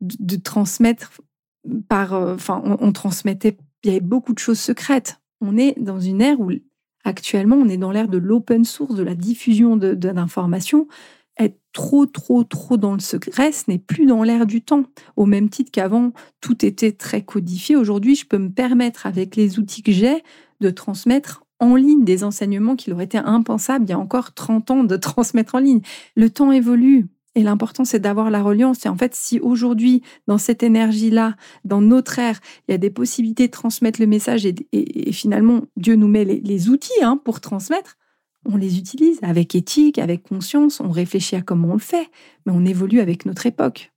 de, 0.02 0.36
transmettre 0.38 1.12
par, 1.90 2.14
euh, 2.14 2.36
enfin, 2.36 2.62
on, 2.80 2.92
transmettait, 2.94 3.58
il 3.84 3.88
y 3.88 3.92
avait 3.92 4.00
beaucoup 4.00 4.34
de 4.34 4.40
choses 4.40 4.60
secrètes. 4.60 5.20
On 5.42 5.58
est 5.58 5.78
dans 5.78 6.00
une 6.00 6.22
ère 6.22 6.40
où 6.40 6.52
actuellement, 7.04 7.58
on 7.58 7.68
est 7.68 7.78
dans 7.78 7.92
l'ère 7.92 8.08
de 8.08 8.18
l'open 8.18 8.64
source, 8.64 8.96
de 8.96 9.04
la 9.04 9.16
diffusion 9.16 9.76
d'informations. 9.76 10.80
De, 10.80 10.86
être 10.86 10.98
trop, 11.78 12.08
trop, 12.08 12.44
trop 12.44 12.76
dans 12.76 12.94
le 12.94 13.00
secret, 13.00 13.52
ce 13.52 13.66
n'est 13.68 13.78
plus 13.78 14.08
dans 14.08 14.24
l'air 14.24 14.48
du 14.48 14.64
temps. 14.64 14.86
Au 15.16 15.28
même 15.28 15.48
titre 15.48 15.70
qu'avant, 15.72 16.12
tout 16.42 16.66
était 16.66 16.92
très 16.92 17.22
codifié. 17.22 17.76
Aujourd'hui, 17.76 18.16
je 18.16 18.26
peux 18.26 18.40
me 18.40 18.50
permettre, 18.50 19.06
avec 19.06 19.36
les 19.36 19.60
outils 19.60 19.84
que 19.84 19.92
j'ai, 19.92 20.24
de 20.60 20.72
transmettre 20.72 21.44
en 21.60 21.76
ligne 21.76 22.04
des 22.04 22.24
enseignements 22.24 22.76
qu'il 22.76 22.94
aurait 22.94 23.04
été 23.04 23.20
impensable 23.20 23.86
il 23.86 23.92
y 23.92 23.94
a 23.94 24.00
encore 24.00 24.34
30 24.34 24.72
ans 24.72 24.84
de 24.86 24.96
transmettre 24.98 25.54
en 25.54 25.60
ligne. 25.60 25.82
Le 26.16 26.32
temps 26.32 26.52
évolue. 26.52 27.06
Et 27.36 27.44
l'important, 27.44 27.86
c'est 27.86 28.00
d'avoir 28.00 28.32
la 28.32 28.42
reliance. 28.42 28.84
Et 28.88 28.90
en 28.90 28.98
fait, 28.98 29.14
si 29.14 29.40
aujourd'hui, 29.40 30.02
dans 30.26 30.40
cette 30.40 30.64
énergie-là, 30.64 31.36
dans 31.64 31.82
notre 31.82 32.18
ère, 32.18 32.40
il 32.68 32.72
y 32.72 32.74
a 32.74 32.80
des 32.80 32.90
possibilités 32.90 33.46
de 33.46 33.52
transmettre 33.52 34.02
le 34.02 34.08
message 34.08 34.48
et, 34.48 35.12
finalement, 35.12 35.62
Dieu 35.76 35.94
nous 35.94 36.08
met 36.08 36.26
les, 36.26 36.70
outils 36.70 37.04
hein, 37.04 37.22
pour 37.24 37.40
transmettre, 37.40 37.98
on 38.46 38.58
les 38.58 38.78
utilise 38.78 39.20
avec 39.22 39.56
éthique, 39.56 40.00
avec 40.00 40.24
conscience, 40.24 40.80
on 40.80 40.90
réfléchit 40.90 41.36
à 41.36 41.42
comment 41.42 41.70
on 41.70 41.74
le 41.74 41.80
fait, 41.80 42.10
mais 42.46 42.54
on 42.56 42.66
évolue 42.66 43.00
avec 43.00 43.26
notre 43.26 43.46
époque. 43.46 43.92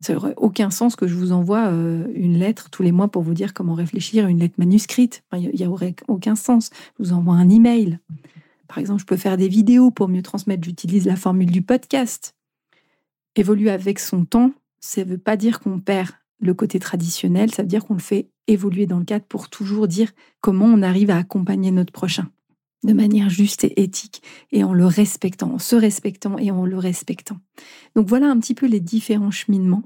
Ça 0.00 0.12
n'aurait 0.12 0.34
aucun 0.36 0.70
sens 0.70 0.94
que 0.94 1.06
je 1.06 1.14
vous 1.14 1.32
envoie 1.32 1.68
euh, 1.68 2.06
une 2.14 2.38
lettre 2.38 2.68
tous 2.70 2.82
les 2.82 2.92
mois 2.92 3.08
pour 3.08 3.22
vous 3.22 3.34
dire 3.34 3.54
comment 3.54 3.74
réfléchir, 3.74 4.28
une 4.28 4.40
lettre 4.40 4.56
manuscrite. 4.58 5.24
Il 5.32 5.50
n'y 5.54 5.66
aurait 5.66 5.96
aucun 6.06 6.36
sens. 6.36 6.70
Je 6.98 7.04
vous 7.04 7.12
envoie 7.14 7.34
un 7.34 7.48
email. 7.48 7.98
Par 8.68 8.78
exemple, 8.78 9.00
je 9.00 9.06
peux 9.06 9.16
faire 9.16 9.36
des 9.36 9.48
vidéos 9.48 9.90
pour 9.90 10.08
mieux 10.08 10.22
transmettre. 10.22 10.64
J'utilise 10.64 11.06
la 11.06 11.16
formule 11.16 11.50
du 11.50 11.62
podcast. 11.62 12.34
Évoluer 13.36 13.70
avec 13.70 13.98
son 13.98 14.24
temps, 14.24 14.52
ça 14.80 15.02
ne 15.02 15.10
veut 15.10 15.18
pas 15.18 15.36
dire 15.36 15.60
qu'on 15.60 15.80
perd 15.80 16.10
le 16.40 16.52
côté 16.52 16.78
traditionnel, 16.78 17.50
ça 17.50 17.62
veut 17.62 17.68
dire 17.68 17.84
qu'on 17.84 17.94
le 17.94 18.00
fait 18.00 18.28
évoluer 18.46 18.86
dans 18.86 18.98
le 18.98 19.04
cadre 19.04 19.24
pour 19.24 19.48
toujours 19.48 19.88
dire 19.88 20.12
comment 20.40 20.66
on 20.66 20.82
arrive 20.82 21.10
à 21.10 21.16
accompagner 21.16 21.70
notre 21.70 21.92
prochain 21.92 22.28
de 22.86 22.92
manière 22.92 23.28
juste 23.28 23.64
et 23.64 23.82
éthique 23.82 24.22
et 24.52 24.64
en 24.64 24.72
le 24.72 24.86
respectant, 24.86 25.54
en 25.54 25.58
se 25.58 25.76
respectant 25.76 26.38
et 26.38 26.50
en 26.50 26.64
le 26.64 26.78
respectant. 26.78 27.38
Donc 27.94 28.08
voilà 28.08 28.30
un 28.30 28.38
petit 28.38 28.54
peu 28.54 28.66
les 28.66 28.80
différents 28.80 29.30
cheminements. 29.30 29.82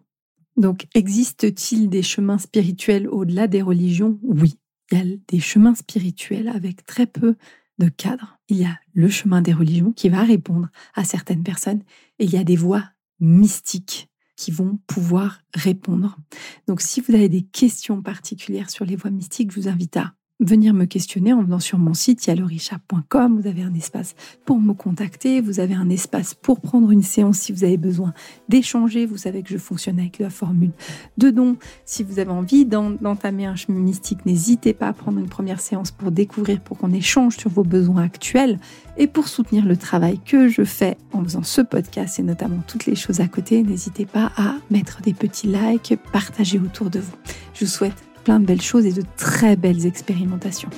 Donc 0.56 0.86
existe-t-il 0.94 1.88
des 1.88 2.02
chemins 2.02 2.38
spirituels 2.38 3.08
au-delà 3.08 3.46
des 3.46 3.62
religions? 3.62 4.18
Oui, 4.22 4.54
il 4.90 4.98
y 4.98 5.00
a 5.00 5.16
des 5.28 5.40
chemins 5.40 5.74
spirituels 5.74 6.48
avec 6.48 6.84
très 6.84 7.06
peu 7.06 7.36
de 7.78 7.88
cadres. 7.88 8.38
Il 8.48 8.58
y 8.58 8.64
a 8.64 8.78
le 8.92 9.08
chemin 9.08 9.40
des 9.40 9.54
religions 9.54 9.92
qui 9.92 10.08
va 10.08 10.22
répondre 10.22 10.68
à 10.94 11.04
certaines 11.04 11.42
personnes 11.42 11.82
et 12.18 12.24
il 12.24 12.30
y 12.30 12.36
a 12.36 12.44
des 12.44 12.56
voies 12.56 12.84
mystiques 13.20 14.08
qui 14.36 14.50
vont 14.50 14.78
pouvoir 14.86 15.40
répondre. 15.54 16.16
Donc 16.66 16.80
si 16.80 17.00
vous 17.00 17.14
avez 17.14 17.28
des 17.28 17.42
questions 17.42 18.02
particulières 18.02 18.70
sur 18.70 18.84
les 18.84 18.96
voies 18.96 19.10
mystiques, 19.10 19.50
je 19.52 19.60
vous 19.60 19.68
invite 19.68 19.96
à 19.96 20.14
venir 20.40 20.74
me 20.74 20.86
questionner 20.86 21.32
en 21.32 21.42
venant 21.42 21.60
sur 21.60 21.78
mon 21.78 21.94
site 21.94 22.26
yaloricha.com. 22.26 23.40
Vous 23.40 23.46
avez 23.46 23.62
un 23.62 23.74
espace 23.74 24.14
pour 24.44 24.58
me 24.58 24.72
contacter, 24.72 25.40
vous 25.40 25.60
avez 25.60 25.74
un 25.74 25.90
espace 25.90 26.34
pour 26.34 26.60
prendre 26.60 26.90
une 26.90 27.02
séance 27.02 27.38
si 27.38 27.52
vous 27.52 27.64
avez 27.64 27.76
besoin 27.76 28.12
d'échanger. 28.48 29.06
Vous 29.06 29.18
savez 29.18 29.42
que 29.42 29.50
je 29.50 29.58
fonctionne 29.58 29.98
avec 29.98 30.18
la 30.18 30.30
formule 30.30 30.72
de 31.18 31.30
don. 31.30 31.56
Si 31.84 32.02
vous 32.02 32.18
avez 32.18 32.30
envie 32.30 32.64
d'entamer 32.64 33.46
un 33.46 33.56
chemin 33.56 33.80
mystique, 33.80 34.24
n'hésitez 34.26 34.72
pas 34.72 34.88
à 34.88 34.92
prendre 34.92 35.18
une 35.18 35.28
première 35.28 35.60
séance 35.60 35.90
pour 35.90 36.10
découvrir, 36.10 36.60
pour 36.60 36.78
qu'on 36.78 36.92
échange 36.92 37.36
sur 37.36 37.50
vos 37.50 37.64
besoins 37.64 38.02
actuels 38.02 38.58
et 38.96 39.06
pour 39.06 39.28
soutenir 39.28 39.66
le 39.66 39.76
travail 39.76 40.18
que 40.24 40.48
je 40.48 40.64
fais 40.64 40.96
en 41.12 41.22
faisant 41.22 41.42
ce 41.42 41.60
podcast 41.60 42.18
et 42.18 42.22
notamment 42.22 42.62
toutes 42.66 42.86
les 42.86 42.96
choses 42.96 43.20
à 43.20 43.28
côté. 43.28 43.62
N'hésitez 43.62 44.06
pas 44.06 44.32
à 44.36 44.54
mettre 44.70 45.02
des 45.02 45.14
petits 45.14 45.48
likes, 45.48 45.94
partager 46.12 46.58
autour 46.58 46.90
de 46.90 47.00
vous. 47.00 47.14
Je 47.54 47.64
vous 47.64 47.70
souhaite 47.70 48.09
plein 48.24 48.40
de 48.40 48.46
belles 48.46 48.62
choses 48.62 48.86
et 48.86 48.92
de 48.92 49.02
très 49.16 49.56
belles 49.56 49.86
expérimentations. 49.86 50.70